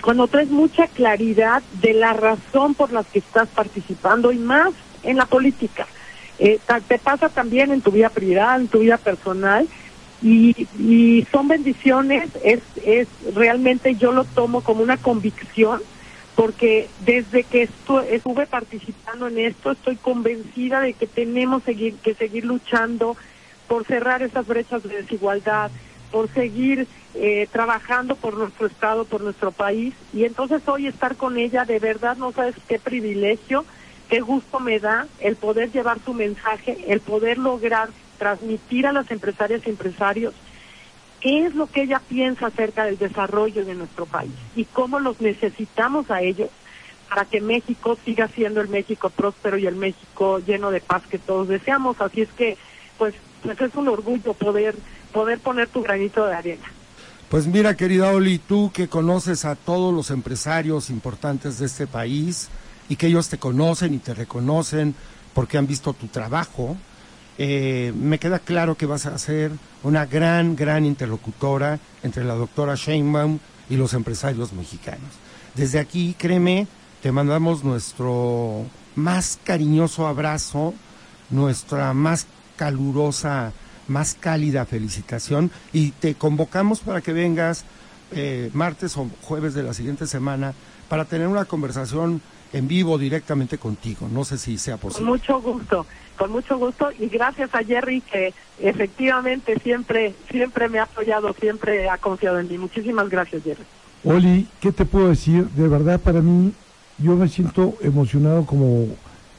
cuando 0.00 0.26
traes 0.26 0.48
mucha 0.48 0.86
claridad 0.86 1.62
de 1.82 1.92
la 1.92 2.14
razón 2.14 2.74
por 2.74 2.92
la 2.92 3.04
que 3.04 3.18
estás 3.18 3.46
participando 3.48 4.32
y 4.32 4.38
más 4.38 4.72
en 5.02 5.18
la 5.18 5.26
política. 5.26 5.86
Eh, 6.38 6.60
te 6.88 6.98
pasa 6.98 7.30
también 7.30 7.72
en 7.72 7.82
tu 7.82 7.90
vida 7.90 8.10
privada, 8.10 8.56
en 8.56 8.68
tu 8.68 8.80
vida 8.80 8.98
personal, 8.98 9.68
y, 10.20 10.52
y 10.72 11.26
son 11.32 11.48
bendiciones, 11.48 12.30
es, 12.42 12.62
es 12.76 13.08
realmente 13.34 13.96
yo 13.96 14.12
lo 14.12 14.24
tomo 14.24 14.62
como 14.62 14.82
una 14.82 14.98
convicción, 14.98 15.82
porque 16.34 16.94
desde 16.98 17.44
que 17.44 17.62
estuve 18.10 18.46
participando 18.46 19.28
en 19.28 19.38
esto, 19.38 19.72
estoy 19.72 19.96
convencida 19.98 20.80
de 20.80 20.94
que 20.94 21.06
tenemos 21.06 21.62
seguir, 21.64 22.00
que 22.00 22.14
seguir 22.14 22.44
luchando 22.44 23.16
por 23.66 23.86
cerrar 23.86 24.22
esas 24.22 24.46
brechas 24.46 24.82
de 24.82 25.02
desigualdad, 25.02 25.72
por 26.10 26.32
seguir 26.34 26.88
eh, 27.14 27.48
trabajando 27.50 28.16
por 28.16 28.36
nuestro 28.36 28.66
Estado, 28.66 29.06
por 29.06 29.22
nuestro 29.22 29.52
país, 29.52 29.94
y 30.12 30.24
entonces 30.24 30.62
hoy 30.66 30.86
estar 30.86 31.16
con 31.16 31.36
ella, 31.36 31.64
de 31.64 31.78
verdad 31.78 32.16
no 32.16 32.32
sabes 32.32 32.54
qué 32.68 32.78
privilegio, 32.78 33.66
qué 34.08 34.20
gusto 34.20 34.60
me 34.60 34.78
da 34.78 35.06
el 35.20 35.36
poder 35.36 35.72
llevar 35.72 35.98
su 36.04 36.14
mensaje, 36.14 36.84
el 36.88 37.00
poder 37.00 37.38
lograr 37.38 37.88
transmitir 38.18 38.86
a 38.86 38.92
las 38.92 39.10
empresarias 39.10 39.62
y 39.66 39.70
empresarios 39.70 40.34
qué 41.20 41.46
es 41.46 41.54
lo 41.54 41.66
que 41.66 41.82
ella 41.82 42.00
piensa 42.08 42.46
acerca 42.46 42.84
del 42.84 42.98
desarrollo 42.98 43.64
de 43.64 43.74
nuestro 43.74 44.06
país 44.06 44.32
y 44.54 44.64
cómo 44.64 45.00
los 45.00 45.20
necesitamos 45.20 46.10
a 46.10 46.22
ellos 46.22 46.50
para 47.08 47.24
que 47.24 47.40
México 47.40 47.96
siga 48.04 48.28
siendo 48.28 48.60
el 48.60 48.68
México 48.68 49.10
próspero 49.10 49.58
y 49.58 49.66
el 49.66 49.76
México 49.76 50.40
lleno 50.40 50.70
de 50.70 50.80
paz 50.80 51.02
que 51.08 51.18
todos 51.18 51.48
deseamos. 51.48 52.00
Así 52.00 52.22
es 52.22 52.28
que, 52.30 52.56
pues, 52.98 53.14
pues 53.42 53.60
es 53.60 53.74
un 53.76 53.88
orgullo 53.88 54.34
poder 54.34 54.74
poder 55.12 55.38
poner 55.38 55.68
tu 55.68 55.82
granito 55.82 56.26
de 56.26 56.34
arena. 56.34 56.66
Pues 57.30 57.46
mira, 57.46 57.74
querida 57.74 58.10
Oli, 58.10 58.38
tú 58.38 58.70
que 58.72 58.88
conoces 58.88 59.44
a 59.46 59.54
todos 59.56 59.94
los 59.94 60.10
empresarios 60.10 60.90
importantes 60.90 61.58
de 61.58 61.66
este 61.66 61.86
país 61.86 62.50
y 62.88 62.96
que 62.96 63.08
ellos 63.08 63.28
te 63.28 63.38
conocen 63.38 63.94
y 63.94 63.98
te 63.98 64.14
reconocen 64.14 64.94
porque 65.34 65.58
han 65.58 65.66
visto 65.66 65.92
tu 65.92 66.06
trabajo, 66.06 66.76
eh, 67.38 67.92
me 67.94 68.18
queda 68.18 68.38
claro 68.38 68.76
que 68.76 68.86
vas 68.86 69.06
a 69.06 69.18
ser 69.18 69.52
una 69.82 70.06
gran, 70.06 70.56
gran 70.56 70.86
interlocutora 70.86 71.78
entre 72.02 72.24
la 72.24 72.34
doctora 72.34 72.74
Sheinbaum 72.74 73.38
y 73.68 73.76
los 73.76 73.92
empresarios 73.92 74.52
mexicanos. 74.52 75.10
Desde 75.54 75.78
aquí, 75.78 76.14
créeme, 76.18 76.66
te 77.02 77.12
mandamos 77.12 77.64
nuestro 77.64 78.64
más 78.94 79.38
cariñoso 79.44 80.06
abrazo, 80.06 80.74
nuestra 81.30 81.92
más 81.92 82.26
calurosa, 82.56 83.52
más 83.88 84.16
cálida 84.18 84.64
felicitación 84.64 85.50
y 85.72 85.90
te 85.90 86.14
convocamos 86.14 86.80
para 86.80 87.00
que 87.00 87.12
vengas 87.12 87.64
eh, 88.12 88.50
martes 88.54 88.96
o 88.96 89.08
jueves 89.22 89.54
de 89.54 89.62
la 89.62 89.74
siguiente 89.74 90.06
semana 90.06 90.54
para 90.88 91.04
tener 91.04 91.28
una 91.28 91.44
conversación 91.44 92.20
en 92.52 92.68
vivo 92.68 92.98
directamente 92.98 93.58
contigo. 93.58 94.08
No 94.10 94.24
sé 94.24 94.38
si 94.38 94.58
sea 94.58 94.76
posible. 94.76 95.04
Con 95.04 95.18
mucho 95.18 95.40
gusto, 95.40 95.86
con 96.16 96.32
mucho 96.32 96.58
gusto 96.58 96.90
y 96.98 97.08
gracias 97.08 97.54
a 97.54 97.62
Jerry 97.62 98.00
que 98.00 98.32
efectivamente 98.60 99.58
siempre, 99.60 100.14
siempre 100.30 100.68
me 100.68 100.78
ha 100.78 100.84
apoyado, 100.84 101.32
siempre 101.34 101.88
ha 101.88 101.98
confiado 101.98 102.38
en 102.38 102.48
mí. 102.48 102.58
Muchísimas 102.58 103.08
gracias, 103.08 103.42
Jerry. 103.42 103.64
Oli, 104.04 104.46
¿qué 104.60 104.72
te 104.72 104.84
puedo 104.84 105.08
decir? 105.08 105.48
De 105.50 105.68
verdad, 105.68 106.00
para 106.00 106.20
mí, 106.20 106.52
yo 106.98 107.16
me 107.16 107.28
siento 107.28 107.74
emocionado 107.80 108.46
como 108.46 108.86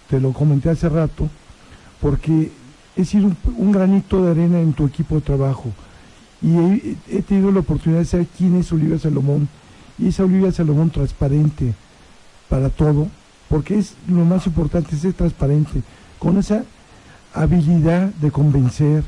te 0.09 0.19
lo 0.19 0.33
comenté 0.33 0.69
hace 0.69 0.89
rato, 0.89 1.29
porque 2.01 2.51
he 2.95 3.05
sido 3.05 3.27
un, 3.27 3.37
un 3.57 3.71
granito 3.71 4.23
de 4.23 4.31
arena 4.31 4.59
en 4.59 4.73
tu 4.73 4.85
equipo 4.85 5.15
de 5.15 5.21
trabajo 5.21 5.71
y 6.41 6.57
he, 6.57 6.95
he 7.09 7.21
tenido 7.21 7.51
la 7.51 7.61
oportunidad 7.61 8.01
de 8.01 8.05
saber 8.05 8.27
quién 8.37 8.55
es 8.57 8.71
Olivia 8.71 8.99
Salomón 8.99 9.47
y 9.97 10.09
esa 10.09 10.23
Olivia 10.23 10.51
Salomón 10.51 10.89
transparente 10.89 11.73
para 12.49 12.69
todo, 12.69 13.07
porque 13.49 13.77
es 13.77 13.93
lo 14.07 14.25
más 14.25 14.45
importante, 14.47 14.95
ser 14.95 15.13
transparente, 15.13 15.81
con 16.19 16.37
esa 16.37 16.63
habilidad 17.33 18.09
de 18.21 18.31
convencer, 18.31 19.03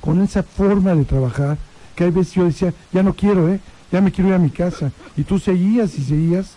con 0.00 0.20
esa 0.22 0.42
forma 0.42 0.94
de 0.94 1.04
trabajar, 1.04 1.58
que 1.94 2.04
hay 2.04 2.10
veces 2.10 2.34
yo 2.34 2.44
decía, 2.44 2.74
ya 2.92 3.02
no 3.02 3.14
quiero, 3.14 3.48
¿eh? 3.48 3.60
ya 3.92 4.00
me 4.00 4.10
quiero 4.10 4.30
ir 4.30 4.34
a 4.34 4.38
mi 4.38 4.50
casa, 4.50 4.90
y 5.16 5.22
tú 5.22 5.38
seguías 5.38 5.98
y 5.98 6.04
seguías, 6.04 6.54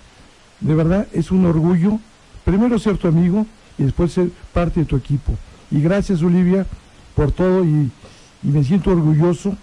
de 0.59 0.73
verdad 0.73 1.07
es 1.13 1.31
un 1.31 1.45
orgullo, 1.45 1.99
primero 2.43 2.79
ser 2.79 2.97
tu 2.97 3.07
amigo 3.07 3.45
y 3.77 3.83
después 3.83 4.11
ser 4.11 4.29
parte 4.53 4.79
de 4.79 4.85
tu 4.85 4.95
equipo. 4.95 5.33
Y 5.69 5.81
gracias 5.81 6.23
Olivia 6.23 6.65
por 7.15 7.31
todo 7.31 7.63
y, 7.63 7.91
y 8.43 8.47
me 8.47 8.63
siento 8.63 8.91
orgulloso 8.91 9.55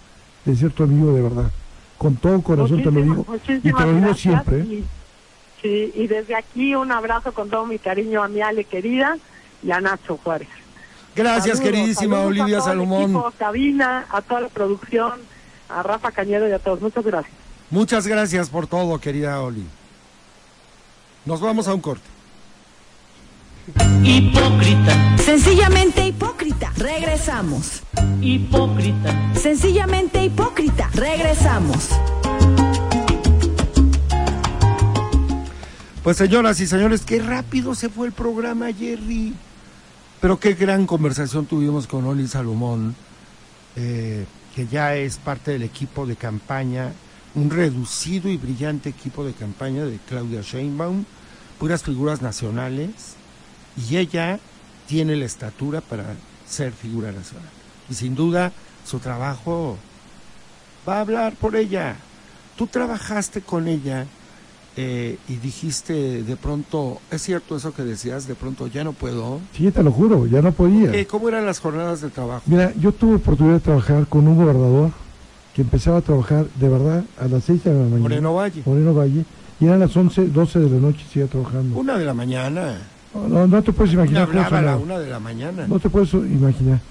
de 0.45 0.55
ser 0.55 0.71
tu 0.71 0.83
amigo 0.83 1.13
de 1.13 1.21
verdad. 1.21 1.51
Con 1.97 2.15
todo 2.15 2.41
corazón 2.41 2.83
te 2.83 2.91
lo 2.91 3.01
digo 3.01 3.25
y 3.47 3.71
te 3.71 3.71
lo 3.71 3.95
digo 3.95 4.13
siempre. 4.13 4.59
¿eh? 4.61 4.83
Y- 5.57 5.61
sí, 5.61 5.91
y 5.95 6.07
desde 6.07 6.35
aquí 6.35 6.75
un 6.75 6.91
abrazo 6.91 7.33
con 7.33 7.49
todo 7.49 7.65
mi 7.65 7.79
cariño 7.79 8.23
a 8.23 8.27
mi 8.27 8.41
Ale 8.41 8.63
querida 8.65 9.17
y 9.63 9.71
a 9.71 9.81
Nacho 9.81 10.19
Juárez. 10.23 10.47
Gracias, 11.15 11.57
Saludos, 11.59 11.61
queridísima 11.61 12.17
saludos 12.17 12.25
Olivia 12.27 12.57
a 12.57 12.59
todo 12.59 12.67
el 12.71 12.73
Salomón. 12.73 13.03
equipo, 13.03 13.33
cabina, 13.39 14.05
a 14.09 14.21
toda 14.21 14.41
la 14.41 14.49
producción, 14.49 15.13
a 15.69 15.81
Rafa 15.83 16.11
Cañedo 16.11 16.47
y 16.47 16.51
a 16.51 16.59
todos. 16.59 16.81
Muchas 16.81 17.03
gracias. 17.05 17.33
Muchas 17.69 18.05
gracias 18.05 18.49
por 18.49 18.67
todo, 18.67 18.99
querida 18.99 19.41
Oli. 19.41 19.65
Nos 21.25 21.39
vamos 21.41 21.67
a 21.67 21.73
un 21.73 21.81
corte. 21.81 22.03
Hipócrita, 24.03 25.17
Sencillamente 25.17 26.05
hipócrita. 26.05 26.71
Regresamos. 26.77 27.81
hipócrita, 28.21 29.31
Sencillamente 29.33 30.23
hipócrita. 30.23 30.89
Regresamos. 30.93 31.89
Pues 36.05 36.17
señoras 36.17 36.59
y 36.59 36.67
señores, 36.67 37.01
qué 37.01 37.19
rápido 37.19 37.73
se 37.73 37.89
fue 37.89 38.05
el 38.05 38.13
programa, 38.13 38.71
Jerry. 38.71 39.33
Pero 40.21 40.39
qué 40.39 40.53
gran 40.53 40.85
conversación 40.85 41.47
tuvimos 41.47 41.87
con 41.87 42.05
Oli 42.05 42.27
Salomón, 42.27 42.95
eh, 43.75 44.27
que 44.53 44.67
ya 44.67 44.95
es 44.95 45.17
parte 45.17 45.49
del 45.49 45.63
equipo 45.63 46.05
de 46.05 46.15
campaña, 46.15 46.91
un 47.33 47.49
reducido 47.49 48.29
y 48.29 48.37
brillante 48.37 48.89
equipo 48.89 49.25
de 49.25 49.33
campaña 49.33 49.83
de 49.85 49.97
Claudia 50.07 50.41
Sheinbaum, 50.41 51.05
puras 51.57 51.81
figuras 51.81 52.21
nacionales, 52.21 53.15
y 53.89 53.97
ella 53.97 54.37
tiene 54.87 55.15
la 55.15 55.25
estatura 55.25 55.81
para 55.81 56.05
ser 56.47 56.71
figura 56.71 57.11
nacional. 57.11 57.49
Y 57.89 57.95
sin 57.95 58.13
duda, 58.13 58.51
su 58.85 58.99
trabajo 58.99 59.79
va 60.87 60.97
a 60.97 61.01
hablar 61.01 61.33
por 61.33 61.55
ella. 61.55 61.95
Tú 62.57 62.67
trabajaste 62.67 63.41
con 63.41 63.67
ella 63.67 64.05
eh, 64.77 65.17
y 65.29 65.35
dijiste 65.37 66.23
de 66.23 66.35
pronto, 66.35 66.99
¿es 67.09 67.21
cierto 67.21 67.55
eso 67.55 67.73
que 67.73 67.83
decías? 67.83 68.27
De 68.27 68.35
pronto 68.35 68.67
ya 68.67 68.83
no 68.83 68.91
puedo. 68.91 69.39
Sí, 69.53 69.71
te 69.71 69.81
lo 69.81 69.91
juro, 69.91 70.25
ya 70.27 70.41
no 70.41 70.51
podía. 70.51 70.93
Eh, 70.93 71.05
¿Cómo 71.05 71.29
eran 71.29 71.45
las 71.45 71.59
jornadas 71.59 72.01
de 72.01 72.09
trabajo? 72.09 72.43
Mira, 72.45 72.73
yo 72.79 72.91
tuve 72.91 73.15
oportunidad 73.15 73.55
de 73.55 73.61
trabajar 73.61 74.05
con 74.07 74.27
un 74.27 74.35
gobernador 74.35 74.91
que 75.55 75.61
empezaba 75.61 75.99
a 75.99 76.01
trabajar 76.01 76.45
de 76.55 76.69
verdad 76.69 77.03
a 77.17 77.27
las 77.27 77.45
6 77.45 77.63
de 77.63 77.71
la 77.71 77.79
mañana. 77.79 77.99
Moreno 77.99 78.33
Valle. 78.33 78.63
Moreno 78.65 78.93
Valle. 78.93 79.25
Y 79.61 79.65
eran 79.65 79.79
las 79.79 79.95
11, 79.95 80.27
12 80.27 80.59
de 80.59 80.69
la 80.69 80.77
noche 80.77 80.99
y 81.07 81.13
seguía 81.13 81.27
trabajando. 81.27 81.79
Una 81.79 81.97
de 81.97 82.03
la 82.03 82.13
mañana. 82.13 82.77
No, 83.13 83.29
no, 83.29 83.47
no 83.47 83.63
te 83.63 83.71
puedes 83.71 83.93
imaginar 83.93 84.27
cómo 84.27 84.41
hablaba 84.41 84.59
a 84.59 84.75
la 84.75 84.77
una 84.77 84.99
de 84.99 85.09
la 85.09 85.19
mañana. 85.19 85.65
No 85.67 85.79
te 85.79 85.89
puedes 85.89 86.13
imaginar. 86.13 86.81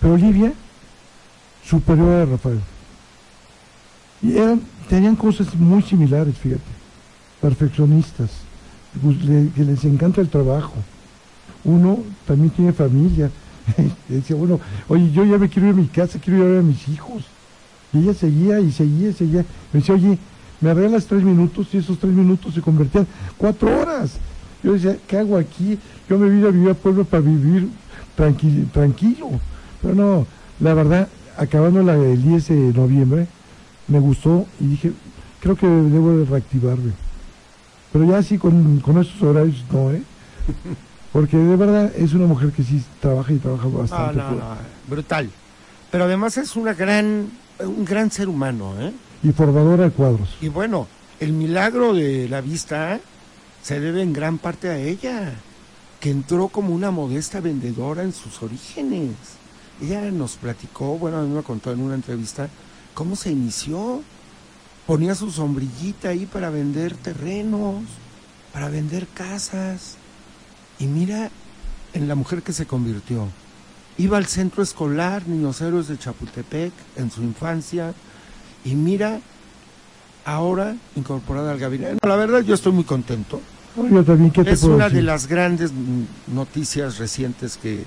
Pero 0.00 0.14
Olivia, 0.14 0.54
superior 1.62 2.22
a 2.22 2.24
Rafael. 2.24 2.60
Y 4.22 4.38
eran, 4.38 4.62
tenían 4.88 5.16
cosas 5.16 5.54
muy 5.54 5.82
similares, 5.82 6.34
fíjate. 6.38 6.62
Perfeccionistas. 7.48 8.30
pues, 9.02 9.18
que 9.54 9.64
les 9.64 9.84
encanta 9.84 10.22
el 10.22 10.28
trabajo. 10.30 10.72
Uno 11.64 11.98
también 12.26 12.48
tiene 12.50 12.72
familia. 12.72 13.30
Decía, 14.08 14.34
bueno, 14.34 14.58
oye, 14.88 15.12
yo 15.12 15.26
ya 15.26 15.36
me 15.36 15.50
quiero 15.50 15.68
ir 15.68 15.74
a 15.74 15.76
mi 15.76 15.86
casa, 15.88 16.18
quiero 16.18 16.38
ir 16.38 16.44
a 16.44 16.48
ver 16.48 16.58
a 16.60 16.62
mis 16.62 16.88
hijos. 16.88 17.24
Y 17.92 17.98
ella 17.98 18.14
seguía 18.14 18.60
y 18.60 18.72
seguía 18.72 19.10
y 19.10 19.12
seguía. 19.12 19.44
Me 19.74 19.80
decía, 19.80 19.94
oye, 19.94 20.18
me 20.62 20.72
regalas 20.72 21.04
tres 21.04 21.22
minutos 21.22 21.66
y 21.74 21.76
esos 21.76 21.98
tres 21.98 22.14
minutos 22.14 22.54
se 22.54 22.62
convertían 22.62 23.06
cuatro 23.36 23.78
horas. 23.78 24.12
Yo 24.62 24.72
decía, 24.72 24.96
¿qué 25.06 25.18
hago 25.18 25.36
aquí? 25.36 25.78
Yo 26.08 26.18
me 26.18 26.30
vine 26.30 26.46
a 26.48 26.50
vivir 26.50 26.70
a 26.70 26.74
pueblo 26.74 27.04
para 27.04 27.20
vivir 27.22 27.68
tranqui- 28.16 28.70
tranquilo. 28.72 29.28
Pero 29.82 29.94
no, 29.94 30.26
la 30.60 30.72
verdad, 30.72 31.08
acabando 31.36 31.82
la, 31.82 31.94
el 31.94 32.22
10 32.22 32.48
de 32.48 32.54
noviembre, 32.72 33.26
me 33.88 33.98
gustó 34.00 34.46
y 34.60 34.66
dije, 34.68 34.92
creo 35.40 35.56
que 35.56 35.66
debo 35.66 36.16
de 36.16 36.24
reactivarme. 36.24 36.92
Pero 37.94 38.04
ya 38.06 38.18
así 38.18 38.36
con, 38.38 38.80
con 38.80 38.98
estos 39.00 39.22
horarios, 39.22 39.64
no, 39.72 39.90
¿eh? 39.92 40.02
Porque 41.12 41.36
de 41.36 41.54
verdad 41.56 41.92
es 41.96 42.12
una 42.12 42.26
mujer 42.26 42.50
que 42.50 42.64
sí 42.64 42.82
trabaja 43.00 43.32
y 43.32 43.36
trabaja 43.38 43.64
No, 43.68 43.78
bastante. 43.78 44.16
no, 44.16 44.22
fuerte. 44.28 44.44
no, 44.44 44.56
brutal. 44.90 45.30
Pero 45.92 46.04
además 46.04 46.36
es 46.36 46.56
una 46.56 46.74
gran, 46.74 47.30
un 47.60 47.84
gran 47.84 48.10
ser 48.10 48.28
humano, 48.28 48.74
¿eh? 48.80 48.92
Y 49.22 49.30
formadora 49.30 49.84
de 49.84 49.90
cuadros. 49.90 50.28
Y 50.40 50.48
bueno, 50.48 50.88
el 51.20 51.32
milagro 51.32 51.94
de 51.94 52.28
la 52.28 52.40
vista 52.40 52.98
se 53.62 53.78
debe 53.78 54.02
en 54.02 54.12
gran 54.12 54.38
parte 54.38 54.68
a 54.70 54.76
ella, 54.76 55.32
que 56.00 56.10
entró 56.10 56.48
como 56.48 56.74
una 56.74 56.90
modesta 56.90 57.40
vendedora 57.40 58.02
en 58.02 58.12
sus 58.12 58.42
orígenes. 58.42 59.12
Ella 59.80 60.10
nos 60.10 60.32
platicó, 60.34 60.98
bueno, 60.98 61.18
a 61.18 61.22
mí 61.22 61.28
me 61.28 61.42
contó 61.44 61.70
en 61.70 61.80
una 61.80 61.94
entrevista, 61.94 62.48
cómo 62.92 63.14
se 63.14 63.30
inició. 63.30 64.02
Ponía 64.86 65.14
su 65.14 65.30
sombrillita 65.30 66.10
ahí 66.10 66.26
para 66.26 66.50
vender 66.50 66.94
terrenos, 66.94 67.82
para 68.52 68.68
vender 68.68 69.06
casas. 69.08 69.96
Y 70.78 70.86
mira 70.86 71.30
en 71.94 72.08
la 72.08 72.14
mujer 72.14 72.42
que 72.42 72.52
se 72.52 72.66
convirtió. 72.66 73.26
Iba 73.96 74.18
al 74.18 74.26
centro 74.26 74.62
escolar 74.62 75.26
Niños 75.28 75.60
Héroes 75.60 75.88
de 75.88 75.96
Chapultepec 75.98 76.72
en 76.96 77.10
su 77.10 77.22
infancia 77.22 77.94
y 78.64 78.74
mira 78.74 79.20
ahora 80.24 80.76
incorporada 80.96 81.52
al 81.52 81.58
gabinete. 81.58 81.98
No, 82.02 82.08
la 82.08 82.16
verdad 82.16 82.40
yo 82.40 82.54
estoy 82.54 82.72
muy 82.72 82.84
contento. 82.84 83.40
No, 83.76 83.88
yo 83.88 84.04
también, 84.04 84.30
¿qué 84.30 84.44
te 84.44 84.50
Es 84.52 84.60
puedo 84.60 84.74
una 84.76 84.88
de 84.88 85.02
las 85.02 85.26
grandes 85.28 85.70
noticias 86.26 86.98
recientes 86.98 87.56
que, 87.56 87.84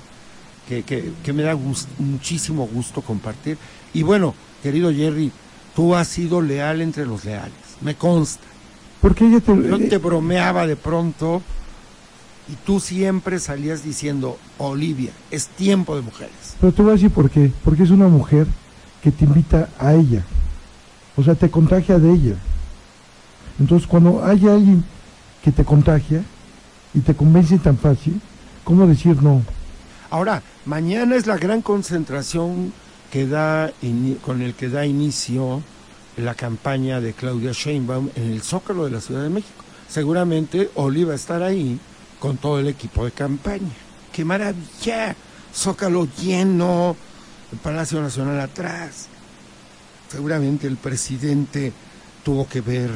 que, 0.67 0.83
que- 0.83 1.11
que 1.23 1.33
me 1.33 1.43
da 1.43 1.57
muchísimo 1.99 2.67
gusto 2.67 3.01
compartir. 3.01 3.57
Y 3.93 4.03
bueno, 4.03 4.33
querido 4.63 4.91
Jerry, 4.93 5.31
tú 5.77 5.93
has 5.93 6.07
sido 6.07 6.41
leal 6.41 6.81
entre 6.81 7.05
los 7.05 7.23
leales, 7.23 7.53
me 7.81 7.93
consta. 7.93 8.43
Porque 8.99 9.27
ella 9.27 9.39
te, 9.39 9.55
Yo 9.55 9.77
te 9.77 9.99
bromeaba 9.99 10.65
de 10.65 10.75
pronto 10.75 11.43
y 12.49 12.55
tú 12.65 12.79
siempre 12.79 13.37
salías 13.37 13.83
diciendo, 13.83 14.39
Olivia, 14.57 15.11
es 15.29 15.45
tiempo 15.45 15.95
de 15.95 16.01
mujeres. 16.01 16.55
Pero 16.59 16.73
te 16.73 16.81
voy 16.81 16.89
a 16.89 16.93
decir 16.95 17.11
por 17.11 17.29
qué. 17.29 17.51
Porque 17.63 17.83
es 17.83 17.91
una 17.91 18.07
mujer 18.07 18.47
que 19.03 19.11
te 19.11 19.25
invita 19.25 19.69
a 19.77 19.93
ella. 19.93 20.23
O 21.15 21.21
sea, 21.21 21.35
te 21.35 21.51
contagia 21.51 21.99
de 21.99 22.11
ella. 22.11 22.35
Entonces, 23.59 23.87
cuando 23.87 24.25
hay 24.25 24.47
alguien 24.47 24.83
que 25.43 25.51
te 25.51 25.63
contagia 25.63 26.23
y 26.95 27.01
te 27.01 27.13
convence 27.13 27.59
tan 27.59 27.77
fácil, 27.77 28.19
¿cómo 28.63 28.87
decir 28.87 29.21
no? 29.21 29.43
Ahora, 30.09 30.41
mañana 30.65 31.15
es 31.15 31.27
la 31.27 31.37
gran 31.37 31.61
concentración 31.61 32.73
que 33.11 33.27
da 33.27 33.71
con 34.21 34.41
el 34.41 34.53
que 34.53 34.69
da 34.69 34.85
inicio 34.85 35.63
la 36.17 36.33
campaña 36.33 36.99
de 36.99 37.13
Claudia 37.13 37.51
Sheinbaum 37.51 38.09
en 38.15 38.31
el 38.31 38.41
Zócalo 38.41 38.85
de 38.85 38.91
la 38.91 39.01
Ciudad 39.01 39.23
de 39.23 39.29
México. 39.29 39.63
Seguramente 39.87 40.69
Oli 40.75 41.03
va 41.03 41.13
a 41.13 41.15
estar 41.15 41.43
ahí 41.43 41.79
con 42.19 42.37
todo 42.37 42.59
el 42.59 42.67
equipo 42.67 43.05
de 43.05 43.11
campaña. 43.11 43.71
¡Qué 44.11 44.25
maravilla! 44.25 45.15
Zócalo 45.53 46.07
lleno, 46.19 46.95
el 47.51 47.57
Palacio 47.59 48.01
Nacional 48.01 48.39
atrás. 48.39 49.07
Seguramente 50.09 50.67
el 50.67 50.77
presidente 50.77 51.71
tuvo 52.23 52.47
que 52.47 52.61
ver, 52.61 52.89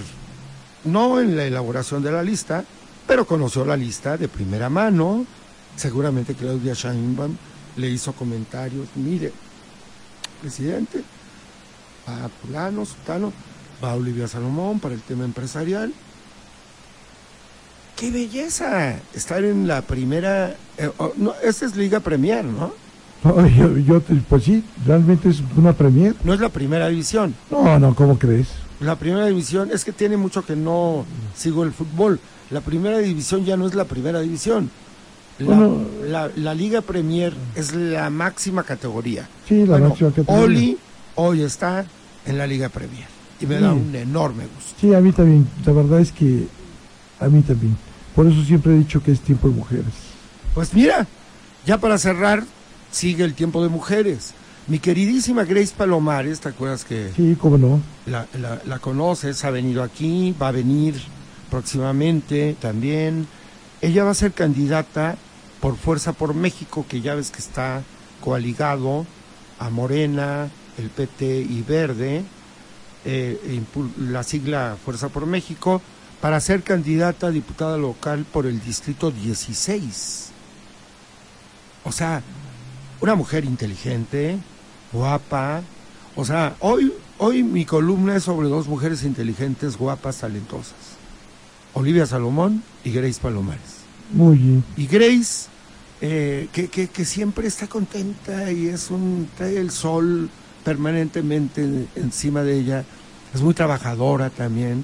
no 0.85 1.19
en 1.19 1.35
la 1.35 1.45
elaboración 1.45 2.01
de 2.03 2.11
la 2.11 2.23
lista, 2.23 2.63
pero 3.07 3.25
conoció 3.25 3.65
la 3.65 3.77
lista 3.77 4.17
de 4.17 4.27
primera 4.27 4.69
mano. 4.69 5.25
Seguramente 5.75 6.35
Claudia 6.35 6.73
Sheinbaum 6.73 7.35
le 7.77 7.89
hizo 7.89 8.13
comentarios, 8.13 8.87
mire, 8.95 9.31
presidente, 10.41 11.03
va 12.07 12.29
fulano, 12.41 12.85
sutano, 12.85 13.31
va 13.83 13.95
Olivia 13.95 14.27
Salomón 14.27 14.79
para 14.79 14.95
el 14.95 15.01
tema 15.01 15.23
empresarial. 15.23 15.93
¡Qué 17.95 18.09
belleza! 18.09 18.95
Estar 19.13 19.43
en 19.43 19.67
la 19.67 19.83
primera... 19.83 20.55
eh, 20.77 20.89
oh, 20.97 21.13
no, 21.17 21.33
esta 21.43 21.65
es 21.65 21.75
Liga 21.75 21.99
Premier, 21.99 22.43
¿no? 22.43 22.73
No, 23.23 23.47
yo, 23.57 23.77
yo 23.77 24.01
pues 24.27 24.43
sí, 24.43 24.63
realmente 24.85 25.29
es 25.29 25.43
una 25.55 25.73
premier. 25.73 26.15
No 26.23 26.33
es 26.33 26.39
la 26.39 26.49
primera 26.49 26.87
división. 26.87 27.35
No, 27.51 27.77
no, 27.77 27.95
¿cómo 27.95 28.17
crees? 28.17 28.47
La 28.79 28.95
primera 28.95 29.27
división 29.27 29.69
es 29.71 29.85
que 29.85 29.91
tiene 29.91 30.17
mucho 30.17 30.43
que 30.43 30.55
no 30.55 31.05
sigo 31.35 31.63
el 31.63 31.71
fútbol. 31.71 32.19
La 32.49 32.61
primera 32.61 32.97
división 32.97 33.45
ya 33.45 33.55
no 33.55 33.67
es 33.67 33.75
la 33.75 33.85
primera 33.85 34.19
división. 34.21 34.71
La, 35.41 35.55
Bueno. 35.55 35.77
la- 36.05 36.31
la 36.35 36.53
Liga 36.53 36.81
Premier 36.81 37.33
es 37.55 37.73
la 37.75 38.09
máxima 38.09 38.63
categoría. 38.63 39.27
Sí, 39.47 39.59
la 39.65 39.71
Bueno, 39.73 39.89
máxima 39.89 40.09
categoría. 40.11 40.43
Oli 40.43 40.77
hoy 41.15 41.41
está 41.41 41.85
en 42.25 42.37
la 42.37 42.45
Liga 42.47 42.69
Premier 42.69 43.07
y 43.39 43.45
me 43.45 43.59
da 43.59 43.73
un 43.73 43.93
enorme 43.95 44.43
gusto. 44.43 44.73
Sí, 44.79 44.93
a 44.93 44.99
mí 44.99 45.11
también. 45.11 45.47
La 45.65 45.73
verdad 45.73 45.99
es 45.99 46.11
que 46.11 46.47
a 47.19 47.27
mí 47.27 47.41
también. 47.41 47.75
Por 48.15 48.27
eso 48.27 48.43
siempre 48.43 48.73
he 48.73 48.77
dicho 48.77 49.01
que 49.01 49.11
es 49.11 49.19
tiempo 49.21 49.47
de 49.49 49.55
mujeres. 49.55 49.85
Pues 50.53 50.73
mira, 50.73 51.07
ya 51.65 51.77
para 51.79 51.97
cerrar, 51.97 52.43
sigue 52.91 53.23
el 53.23 53.33
tiempo 53.33 53.63
de 53.63 53.69
mujeres. 53.69 54.33
Mi 54.67 54.77
queridísima 54.79 55.43
Grace 55.43 55.73
Palomares, 55.75 56.39
¿te 56.39 56.49
acuerdas 56.49 56.85
que 56.85 57.11
Sí, 57.15 57.35
cómo 57.39 57.57
no. 57.57 57.79
la, 58.05 58.27
la- 58.39 58.61
la 58.65 58.79
conoces? 58.79 59.43
Ha 59.43 59.49
venido 59.49 59.81
aquí, 59.81 60.35
va 60.39 60.49
a 60.49 60.51
venir 60.51 60.95
próximamente 61.49 62.55
también. 62.59 63.27
Ella 63.81 64.03
va 64.03 64.11
a 64.11 64.15
ser 64.15 64.31
candidata 64.33 65.17
por 65.61 65.77
Fuerza 65.77 66.13
por 66.13 66.33
México, 66.33 66.85
que 66.89 67.01
ya 67.01 67.15
ves 67.15 67.31
que 67.31 67.39
está 67.39 67.83
coaligado 68.19 69.05
a 69.59 69.69
Morena, 69.69 70.49
el 70.77 70.89
PT 70.89 71.41
y 71.41 71.61
Verde, 71.61 72.23
eh, 73.05 73.61
la 73.97 74.23
sigla 74.23 74.75
Fuerza 74.83 75.09
por 75.09 75.27
México, 75.27 75.81
para 76.19 76.39
ser 76.39 76.63
candidata 76.63 77.27
a 77.27 77.31
diputada 77.31 77.77
local 77.77 78.25
por 78.31 78.45
el 78.45 78.61
Distrito 78.61 79.11
16. 79.11 80.31
O 81.83 81.91
sea, 81.91 82.21
una 82.99 83.15
mujer 83.15 83.45
inteligente, 83.45 84.37
guapa. 84.91 85.61
O 86.15 86.25
sea, 86.25 86.55
hoy, 86.59 86.93
hoy 87.17 87.43
mi 87.43 87.65
columna 87.65 88.15
es 88.15 88.23
sobre 88.23 88.49
dos 88.49 88.67
mujeres 88.67 89.03
inteligentes, 89.03 89.77
guapas, 89.77 90.17
talentosas. 90.17 90.97
Olivia 91.73 92.05
Salomón 92.05 92.63
y 92.83 92.91
Grace 92.91 93.19
Palomares. 93.19 93.70
Muy 94.13 94.37
bien. 94.37 94.63
Y 94.77 94.87
Grace, 94.87 95.47
eh, 96.01 96.47
que, 96.51 96.67
que- 96.67 96.87
que 96.87 97.05
siempre 97.05 97.47
está 97.47 97.67
contenta 97.67 98.51
y 98.51 98.67
es 98.67 98.89
un, 98.91 99.27
trae 99.37 99.57
el 99.57 99.71
sol 99.71 100.29
permanentemente 100.63 101.87
encima 101.95 102.41
de 102.43 102.59
ella. 102.59 102.83
Es 103.33 103.41
muy 103.41 103.53
trabajadora 103.53 104.29
también. 104.29 104.83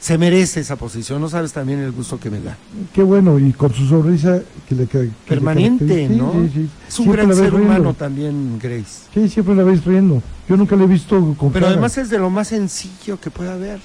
Se 0.00 0.16
merece 0.16 0.60
esa 0.60 0.76
posición. 0.76 1.20
No 1.20 1.28
sabes 1.28 1.52
también 1.52 1.80
el 1.80 1.90
gusto 1.90 2.20
que 2.20 2.30
me 2.30 2.38
da. 2.40 2.56
Qué 2.94 3.02
bueno. 3.02 3.36
Y 3.40 3.52
con 3.52 3.74
su 3.74 3.84
sonrisa 3.88 4.40
que 4.68 4.74
le 4.76 4.86
que 4.86 4.98
le 5.04 5.10
Permanente. 5.26 6.06
Sí, 6.08 6.14
¿no? 6.14 6.32
Sí, 6.32 6.50
sí. 6.54 6.68
Es 6.86 6.98
un 7.00 7.04
Siempre 7.06 7.22
gran 7.26 7.36
ser 7.36 7.50
riendo. 7.52 7.66
humano 7.66 7.94
también, 7.94 8.58
Grace. 8.62 9.06
Sí, 9.12 9.28
siempre 9.28 9.56
la 9.56 9.64
ves 9.64 9.84
riendo. 9.84 10.22
Yo 10.48 10.56
nunca 10.56 10.76
la 10.76 10.84
he 10.84 10.86
visto 10.86 11.34
con 11.36 11.50
Pero 11.52 11.66
además 11.66 11.98
es 11.98 12.10
de 12.10 12.18
lo 12.18 12.30
más 12.30 12.46
sencillo 12.48 13.18
que 13.20 13.30
puede 13.30 13.50
haber. 13.50 13.80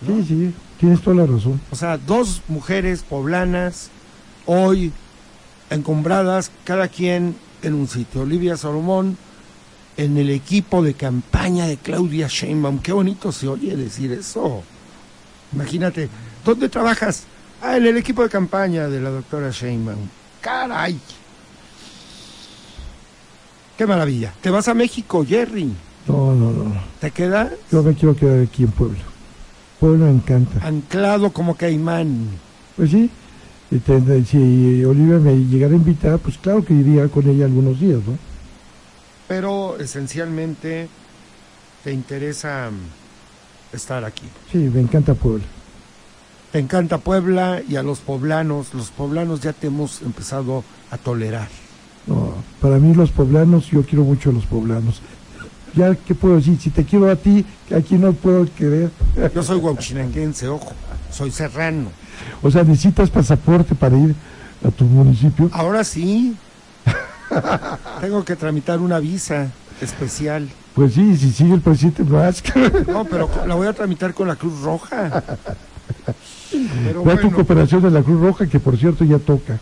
¿no? 0.00 0.16
Sí, 0.16 0.24
sí. 0.26 0.54
Tienes 0.80 1.02
toda 1.02 1.16
la 1.16 1.26
razón. 1.26 1.60
O 1.70 1.76
sea, 1.76 1.98
dos 1.98 2.40
mujeres 2.48 3.02
poblanas, 3.02 3.90
hoy 4.48 4.92
encumbradas, 5.70 6.50
cada 6.64 6.88
quien 6.88 7.36
en 7.62 7.74
un 7.74 7.86
sitio. 7.86 8.22
Olivia 8.22 8.56
Salomón 8.56 9.16
en 9.96 10.16
el 10.16 10.30
equipo 10.30 10.82
de 10.82 10.94
campaña 10.94 11.66
de 11.66 11.76
Claudia 11.76 12.28
Sheinbaum. 12.28 12.78
Qué 12.78 12.92
bonito 12.92 13.30
se 13.30 13.46
oye 13.46 13.76
decir 13.76 14.10
eso. 14.12 14.62
Imagínate, 15.52 16.08
¿dónde 16.44 16.68
trabajas? 16.68 17.24
Ah, 17.60 17.76
en 17.76 17.86
el 17.86 17.96
equipo 17.96 18.22
de 18.22 18.30
campaña 18.30 18.88
de 18.88 19.00
la 19.00 19.10
doctora 19.10 19.50
Sheinbaum. 19.50 20.08
¡Caray! 20.40 20.98
¡Qué 23.76 23.86
maravilla! 23.86 24.32
¿Te 24.40 24.50
vas 24.50 24.66
a 24.68 24.74
México, 24.74 25.24
Jerry? 25.28 25.72
No, 26.06 26.34
no, 26.34 26.50
no. 26.52 26.82
¿Te 27.00 27.10
quedas 27.10 27.52
Yo 27.70 27.82
me 27.82 27.94
quiero 27.94 28.16
quedar 28.16 28.40
aquí 28.40 28.64
en 28.64 28.70
Puebla. 28.70 29.02
Puebla 29.78 30.06
me 30.06 30.12
encanta. 30.12 30.66
anclado 30.66 31.32
como 31.32 31.54
caimán? 31.54 32.30
Pues 32.76 32.90
sí. 32.90 33.10
Si 33.70 34.84
Olivia 34.84 35.18
me 35.18 35.36
llegara 35.36 35.72
a 35.72 35.76
invitar, 35.76 36.18
pues 36.18 36.38
claro 36.38 36.64
que 36.64 36.74
iría 36.74 37.08
con 37.08 37.28
ella 37.28 37.44
algunos 37.44 37.78
días, 37.78 38.00
¿no? 38.06 38.28
pero 39.28 39.78
esencialmente 39.78 40.88
te 41.84 41.92
interesa 41.92 42.70
mm, 42.70 43.76
estar 43.76 44.04
aquí. 44.04 44.24
Sí, 44.50 44.58
me 44.58 44.80
encanta 44.80 45.14
Puebla. 45.14 45.44
Te 46.50 46.58
encanta 46.58 46.98
Puebla 46.98 47.62
y 47.68 47.76
a 47.76 47.82
los 47.82 48.00
poblanos, 48.00 48.72
los 48.72 48.90
poblanos 48.90 49.42
ya 49.42 49.52
te 49.52 49.66
hemos 49.66 50.00
empezado 50.00 50.64
a 50.90 50.96
tolerar. 50.96 51.48
No, 52.06 52.32
para 52.60 52.78
mí 52.78 52.94
los 52.94 53.10
poblanos, 53.10 53.66
yo 53.66 53.82
quiero 53.84 54.02
mucho 54.02 54.30
a 54.30 54.32
los 54.32 54.46
poblanos. 54.46 55.02
Ya, 55.74 55.94
¿qué 55.94 56.14
puedo 56.14 56.36
decir? 56.36 56.58
Si 56.58 56.70
te 56.70 56.82
quiero 56.82 57.08
a 57.10 57.14
ti, 57.14 57.44
¿a 57.70 57.80
quién 57.82 58.00
no 58.00 58.12
puedo 58.14 58.48
querer? 58.54 58.90
Yo 59.32 59.42
soy 59.42 59.58
guauchinanguense, 59.58 60.48
ojo, 60.48 60.72
soy 61.12 61.30
serrano. 61.30 61.90
O 62.42 62.50
sea, 62.50 62.64
necesitas 62.64 63.10
pasaporte 63.10 63.74
para 63.74 63.96
ir 63.96 64.14
a 64.66 64.70
tu 64.70 64.84
municipio. 64.84 65.50
Ahora 65.52 65.84
sí, 65.84 66.36
tengo 68.00 68.24
que 68.24 68.36
tramitar 68.36 68.80
una 68.80 68.98
visa 68.98 69.50
especial. 69.80 70.48
Pues 70.74 70.94
sí, 70.94 71.16
si 71.16 71.32
sigue 71.32 71.54
el 71.54 71.60
presidente 71.60 72.04
más. 72.04 72.42
No, 72.86 73.04
pero 73.04 73.28
la 73.46 73.54
voy 73.54 73.66
a 73.66 73.72
tramitar 73.72 74.14
con 74.14 74.28
la 74.28 74.36
Cruz 74.36 74.60
Roja. 74.60 75.22
Pero 76.84 77.02
bueno, 77.02 77.32
cooperación 77.32 77.82
de 77.82 77.90
la 77.90 78.02
Cruz 78.02 78.20
Roja, 78.20 78.46
que 78.46 78.60
por 78.60 78.76
cierto 78.76 79.04
ya 79.04 79.18
toca. 79.18 79.58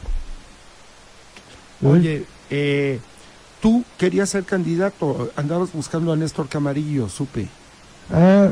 Oye, 1.82 2.24
eh, 2.50 3.00
tú 3.61 3.85
querías 3.98 4.30
ser 4.30 4.44
candidato, 4.44 5.30
andabas 5.37 5.72
buscando 5.72 6.12
a 6.12 6.16
Néstor 6.16 6.48
Camarillo, 6.48 7.09
supe. 7.09 7.48
Ah, 8.12 8.48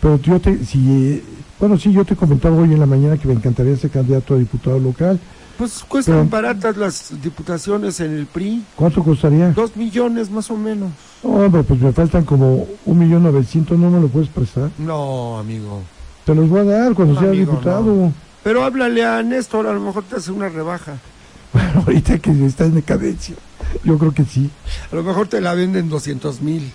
pero 0.00 0.18
yo 0.20 0.40
te, 0.40 0.64
si, 0.64 1.22
bueno, 1.58 1.76
sí, 1.78 1.92
yo 1.92 2.04
te 2.04 2.16
comentaba 2.16 2.56
hoy 2.56 2.72
en 2.72 2.80
la 2.80 2.86
mañana 2.86 3.16
que 3.16 3.26
me 3.28 3.34
encantaría 3.34 3.76
ser 3.76 3.90
candidato 3.90 4.34
a 4.34 4.38
diputado 4.38 4.78
local. 4.78 5.18
Pues 5.56 5.84
cuestan 5.88 6.28
Pero- 6.28 6.42
baratas 6.42 6.76
las 6.76 7.12
diputaciones 7.20 7.98
en 7.98 8.14
el 8.16 8.26
PRI, 8.26 8.62
¿Cuánto 8.76 9.02
costaría? 9.02 9.50
dos 9.50 9.74
millones 9.76 10.30
más 10.30 10.48
o 10.52 10.56
menos. 10.56 10.90
No, 11.24 11.30
hombre, 11.30 11.64
pues 11.64 11.80
me 11.80 11.92
faltan 11.92 12.24
como 12.24 12.64
un 12.84 12.98
millón 12.98 13.24
novecientos, 13.24 13.76
¿no 13.76 13.90
me 13.90 14.00
lo 14.00 14.06
puedes 14.06 14.28
prestar? 14.28 14.70
No, 14.78 15.36
amigo. 15.38 15.82
Te 16.24 16.32
los 16.34 16.48
voy 16.48 16.60
a 16.60 16.64
dar 16.64 16.94
cuando 16.94 17.14
No, 17.14 17.20
sea 17.20 17.30
amigo, 17.30 17.50
diputado. 17.52 18.12
Pero 18.44 18.62
háblale 18.62 19.04
a 19.04 19.20
Néstor, 19.24 19.66
a 19.66 19.72
lo 19.72 19.80
mejor 19.80 20.04
te 20.04 20.16
hace 20.16 20.30
una 20.30 20.48
rebaja. 20.48 20.94
Bueno, 21.52 21.82
ahorita 21.86 22.18
que 22.18 22.44
está 22.44 22.66
en 22.66 22.74
decadencia, 22.74 23.34
yo 23.82 23.96
creo 23.98 24.12
que 24.12 24.24
sí. 24.24 24.50
A 24.92 24.94
lo 24.94 25.02
mejor 25.02 25.28
te 25.28 25.40
la 25.40 25.54
venden 25.54 25.88
200 25.88 26.42
mil. 26.42 26.70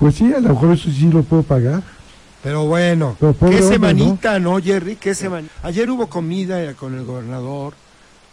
Pues 0.00 0.16
sí, 0.16 0.32
a 0.34 0.40
lo 0.40 0.48
mejor 0.50 0.72
eso 0.74 0.90
sí 0.90 1.08
lo 1.08 1.22
puedo 1.22 1.44
pagar. 1.44 1.82
Pero 2.48 2.64
bueno, 2.64 3.14
Pero 3.20 3.38
qué 3.38 3.44
hombre, 3.44 3.62
semanita, 3.62 4.38
¿no, 4.38 4.58
Jerry? 4.58 4.96
Qué 4.96 5.14
semana. 5.14 5.46
Ayer 5.62 5.90
hubo 5.90 6.06
comida 6.08 6.64
eh, 6.64 6.74
con 6.74 6.94
el 6.94 7.04
gobernador 7.04 7.74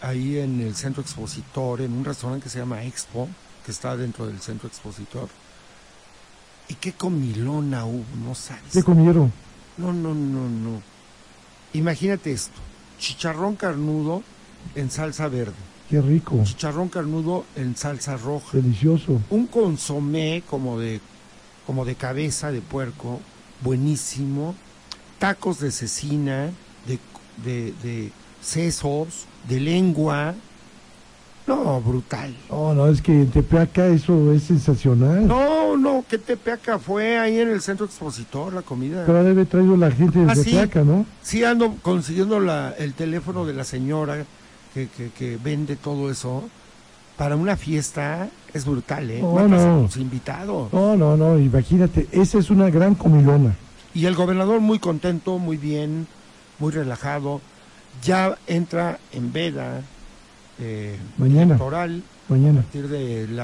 ahí 0.01 0.37
en 0.37 0.61
el 0.61 0.73
centro 0.73 1.01
expositor, 1.01 1.81
en 1.81 1.91
un 1.91 2.05
restaurante 2.05 2.45
que 2.45 2.49
se 2.49 2.59
llama 2.59 2.81
Expo, 2.85 3.27
que 3.65 3.73
está 3.73 3.97
dentro 3.97 4.25
del 4.25 4.39
centro 4.39 4.69
expositor. 4.69 5.27
Y 6.69 6.75
qué 6.75 6.93
comilona 6.93 7.83
hubo, 7.83 8.05
no 8.25 8.33
sabes. 8.35 8.71
¿Qué 8.71 8.83
comieron? 8.83 9.33
No, 9.75 9.91
no, 9.91 10.13
no, 10.13 10.47
no. 10.47 10.81
Imagínate 11.73 12.31
esto. 12.31 12.61
Chicharrón 12.97 13.57
carnudo 13.57 14.23
en 14.75 14.91
salsa 14.91 15.27
verde. 15.27 15.51
Qué 15.89 15.99
rico, 15.99 16.39
Chicharrón 16.45 16.87
carnudo 16.87 17.43
en 17.57 17.75
salsa 17.75 18.15
roja. 18.15 18.55
delicioso. 18.55 19.21
Un 19.29 19.47
consomé 19.47 20.41
como 20.49 20.79
de, 20.79 21.01
como 21.67 21.83
de 21.83 21.95
cabeza 21.95 22.53
de 22.53 22.61
puerco, 22.61 23.19
buenísimo, 23.65 24.55
tacos 25.19 25.59
de 25.59 25.71
cecina, 25.71 26.51
de, 26.87 26.99
de, 27.43 27.73
de 27.83 28.11
sesos, 28.41 29.25
de 29.49 29.59
lengua. 29.59 30.35
No, 31.47 31.79
brutal. 31.81 32.35
Oh, 32.49 32.73
no, 32.73 32.87
es 32.87 33.01
que 33.01 33.11
en 33.11 33.29
Tepeaca 33.29 33.87
eso 33.87 34.31
es 34.31 34.43
sensacional. 34.43 35.27
No, 35.27 35.77
no, 35.77 36.03
que 36.07 36.17
Tepeaca 36.17 36.79
fue 36.79 37.19
ahí 37.19 37.39
en 37.39 37.49
el 37.49 37.61
centro 37.61 37.85
expositor 37.85 38.53
la 38.53 38.61
comida. 38.63 39.03
Pero 39.05 39.23
debe 39.23 39.45
traído 39.45 39.75
la 39.77 39.91
gente 39.91 40.19
de 40.19 40.31
Ah, 40.31 40.35
sí. 40.35 40.43
Tepeaca, 40.45 40.83
¿no? 40.83 41.05
Sí, 41.21 41.43
ando 41.43 41.75
consiguiendo 41.81 42.39
la, 42.39 42.73
el 42.79 42.93
teléfono 42.93 43.45
de 43.45 43.53
la 43.53 43.63
señora 43.63 44.25
que, 44.73 44.87
que, 44.87 45.09
que 45.09 45.37
vende 45.37 45.75
todo 45.75 46.09
eso. 46.09 46.49
Para 47.17 47.35
una 47.35 47.55
fiesta 47.55 48.27
es 48.53 48.65
brutal, 48.65 49.09
¿eh? 49.09 49.19
A 49.19 49.47
no. 49.47 49.81
los 49.83 49.97
invitados. 49.97 50.71
No, 50.73 50.97
no, 50.97 51.15
no, 51.15 51.39
imagínate, 51.39 52.07
esa 52.11 52.39
es 52.39 52.49
una 52.49 52.69
gran 52.69 52.95
comilona. 52.95 53.55
Y 53.93 54.05
el 54.05 54.15
gobernador 54.15 54.59
muy 54.59 54.79
contento, 54.79 55.37
muy 55.39 55.55
bien, 55.57 56.07
muy 56.59 56.71
relajado. 56.73 57.39
Ya 58.03 58.37
entra 58.47 58.99
en 59.13 59.31
veda 59.31 59.81
eh, 60.59 60.97
Mañana, 61.17 61.43
electoral 61.55 62.03
a 62.27 62.31
mañana. 62.33 62.61
partir 62.61 62.89
del 62.89 63.39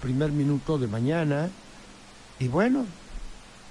primer 0.00 0.30
minuto 0.30 0.76
de 0.76 0.86
mañana. 0.88 1.48
Y 2.38 2.48
bueno, 2.48 2.84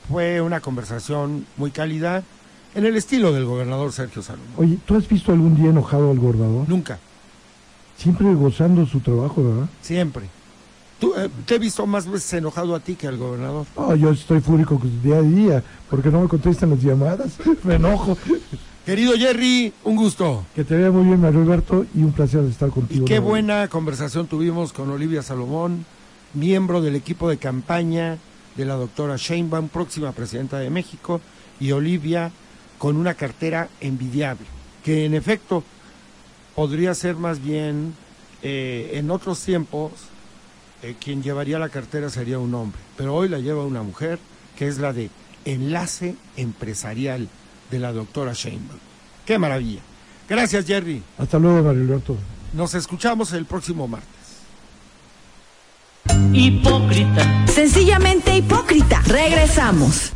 fue 0.10 0.42
una 0.42 0.60
conversación 0.60 1.46
muy 1.58 1.70
cálida 1.70 2.24
en 2.74 2.86
el 2.88 2.96
estilo 2.96 3.32
del 3.32 3.46
gobernador 3.46 3.92
Sergio 3.92 4.24
Salomón. 4.24 4.50
Oye, 4.58 4.80
¿tú 4.86 4.96
has 4.96 5.08
visto 5.08 5.32
algún 5.32 5.56
día 5.56 5.70
enojado 5.70 6.10
al 6.10 6.18
gobernador? 6.18 6.68
Nunca, 6.68 6.98
Siempre 7.98 8.34
gozando 8.34 8.86
su 8.86 9.00
trabajo, 9.00 9.44
¿verdad? 9.44 9.68
siempre. 9.82 10.26
Tú, 11.00 11.14
eh, 11.18 11.30
te 11.46 11.56
he 11.56 11.60
visto 11.60 11.86
más 11.86 12.08
veces 12.10 12.32
enojado 12.34 12.76
a 12.76 12.80
ti 12.80 12.96
que 12.96 13.08
al 13.08 13.18
gobernador. 13.18 13.66
No, 13.78 13.94
yo 13.96 14.12
estoy 14.12 14.40
fúrico 14.40 14.80
día 15.04 15.18
a 15.18 15.22
día, 15.22 15.64
porque 15.90 16.10
no 16.10 16.22
me 16.22 16.28
contestan 16.30 16.70
las 16.70 16.82
llamadas, 16.82 17.34
me 17.64 17.76
enojo. 17.76 18.18
Querido 18.86 19.14
Jerry, 19.18 19.74
un 19.84 19.96
gusto. 19.98 20.46
Que 20.56 20.64
te 20.64 20.76
vea 20.76 20.92
muy 20.92 21.06
bien, 21.06 21.20
Mario 21.22 21.42
Alberto, 21.42 21.86
y 21.94 22.04
un 22.04 22.12
placer 22.14 22.44
estar 22.46 22.70
Y 22.70 22.72
contigo. 22.72 23.06
qué 23.06 23.16
nuevamente. 23.20 23.30
buena 23.54 23.68
conversación 23.68 24.28
tuvimos 24.28 24.72
con 24.72 24.90
Olivia 24.92 25.22
Salomón, 25.24 25.86
miembro 26.34 26.82
del 26.82 26.96
equipo 26.96 27.30
de 27.30 27.38
campaña 27.38 28.18
de 28.56 28.66
la 28.66 28.76
doctora 28.76 29.16
Sheinbaum, 29.18 29.68
próxima 29.70 30.12
presidenta 30.14 30.60
de 30.60 30.70
México, 30.70 31.20
y 31.60 31.72
Olivia 31.72 32.32
con 32.78 32.96
una 32.98 33.14
cartera 33.14 33.68
envidiable, 33.82 34.46
que 34.84 35.06
en 35.06 35.14
efecto 35.16 35.64
podría 36.56 36.94
ser 36.94 37.16
más 37.16 37.42
bien 37.42 37.94
eh, 38.42 38.92
en 38.94 39.12
otros 39.12 39.40
tiempos 39.42 39.92
eh, 40.82 40.96
quien 41.00 41.24
llevaría 41.24 41.60
la 41.60 41.70
cartera 41.70 42.10
sería 42.10 42.40
un 42.40 42.54
hombre, 42.54 42.80
pero 42.98 43.16
hoy 43.16 43.30
la 43.30 43.40
lleva 43.40 43.66
una 43.66 43.84
mujer 43.84 44.20
que 44.58 44.68
es 44.68 44.80
la 44.80 44.94
de 44.94 45.10
enlace 45.46 46.16
empresarial 46.36 47.30
de 47.72 47.80
la 47.80 47.94
doctora 47.94 48.34
Sheinbaum. 48.34 48.80
¡Qué 49.26 49.40
maravilla! 49.40 49.82
Gracias, 50.30 50.66
Jerry. 50.66 51.02
Hasta 51.18 51.40
luego, 51.40 51.64
Mario 51.64 51.82
Alberto. 51.84 52.18
Nos 52.54 52.76
escuchamos 52.76 53.34
el 53.34 53.46
próximo 53.46 53.88
martes. 53.88 54.10
Hipócrita. 56.34 57.48
Sencillamente 57.48 58.36
hipócrita. 58.36 59.02
Regresamos. 59.06 60.14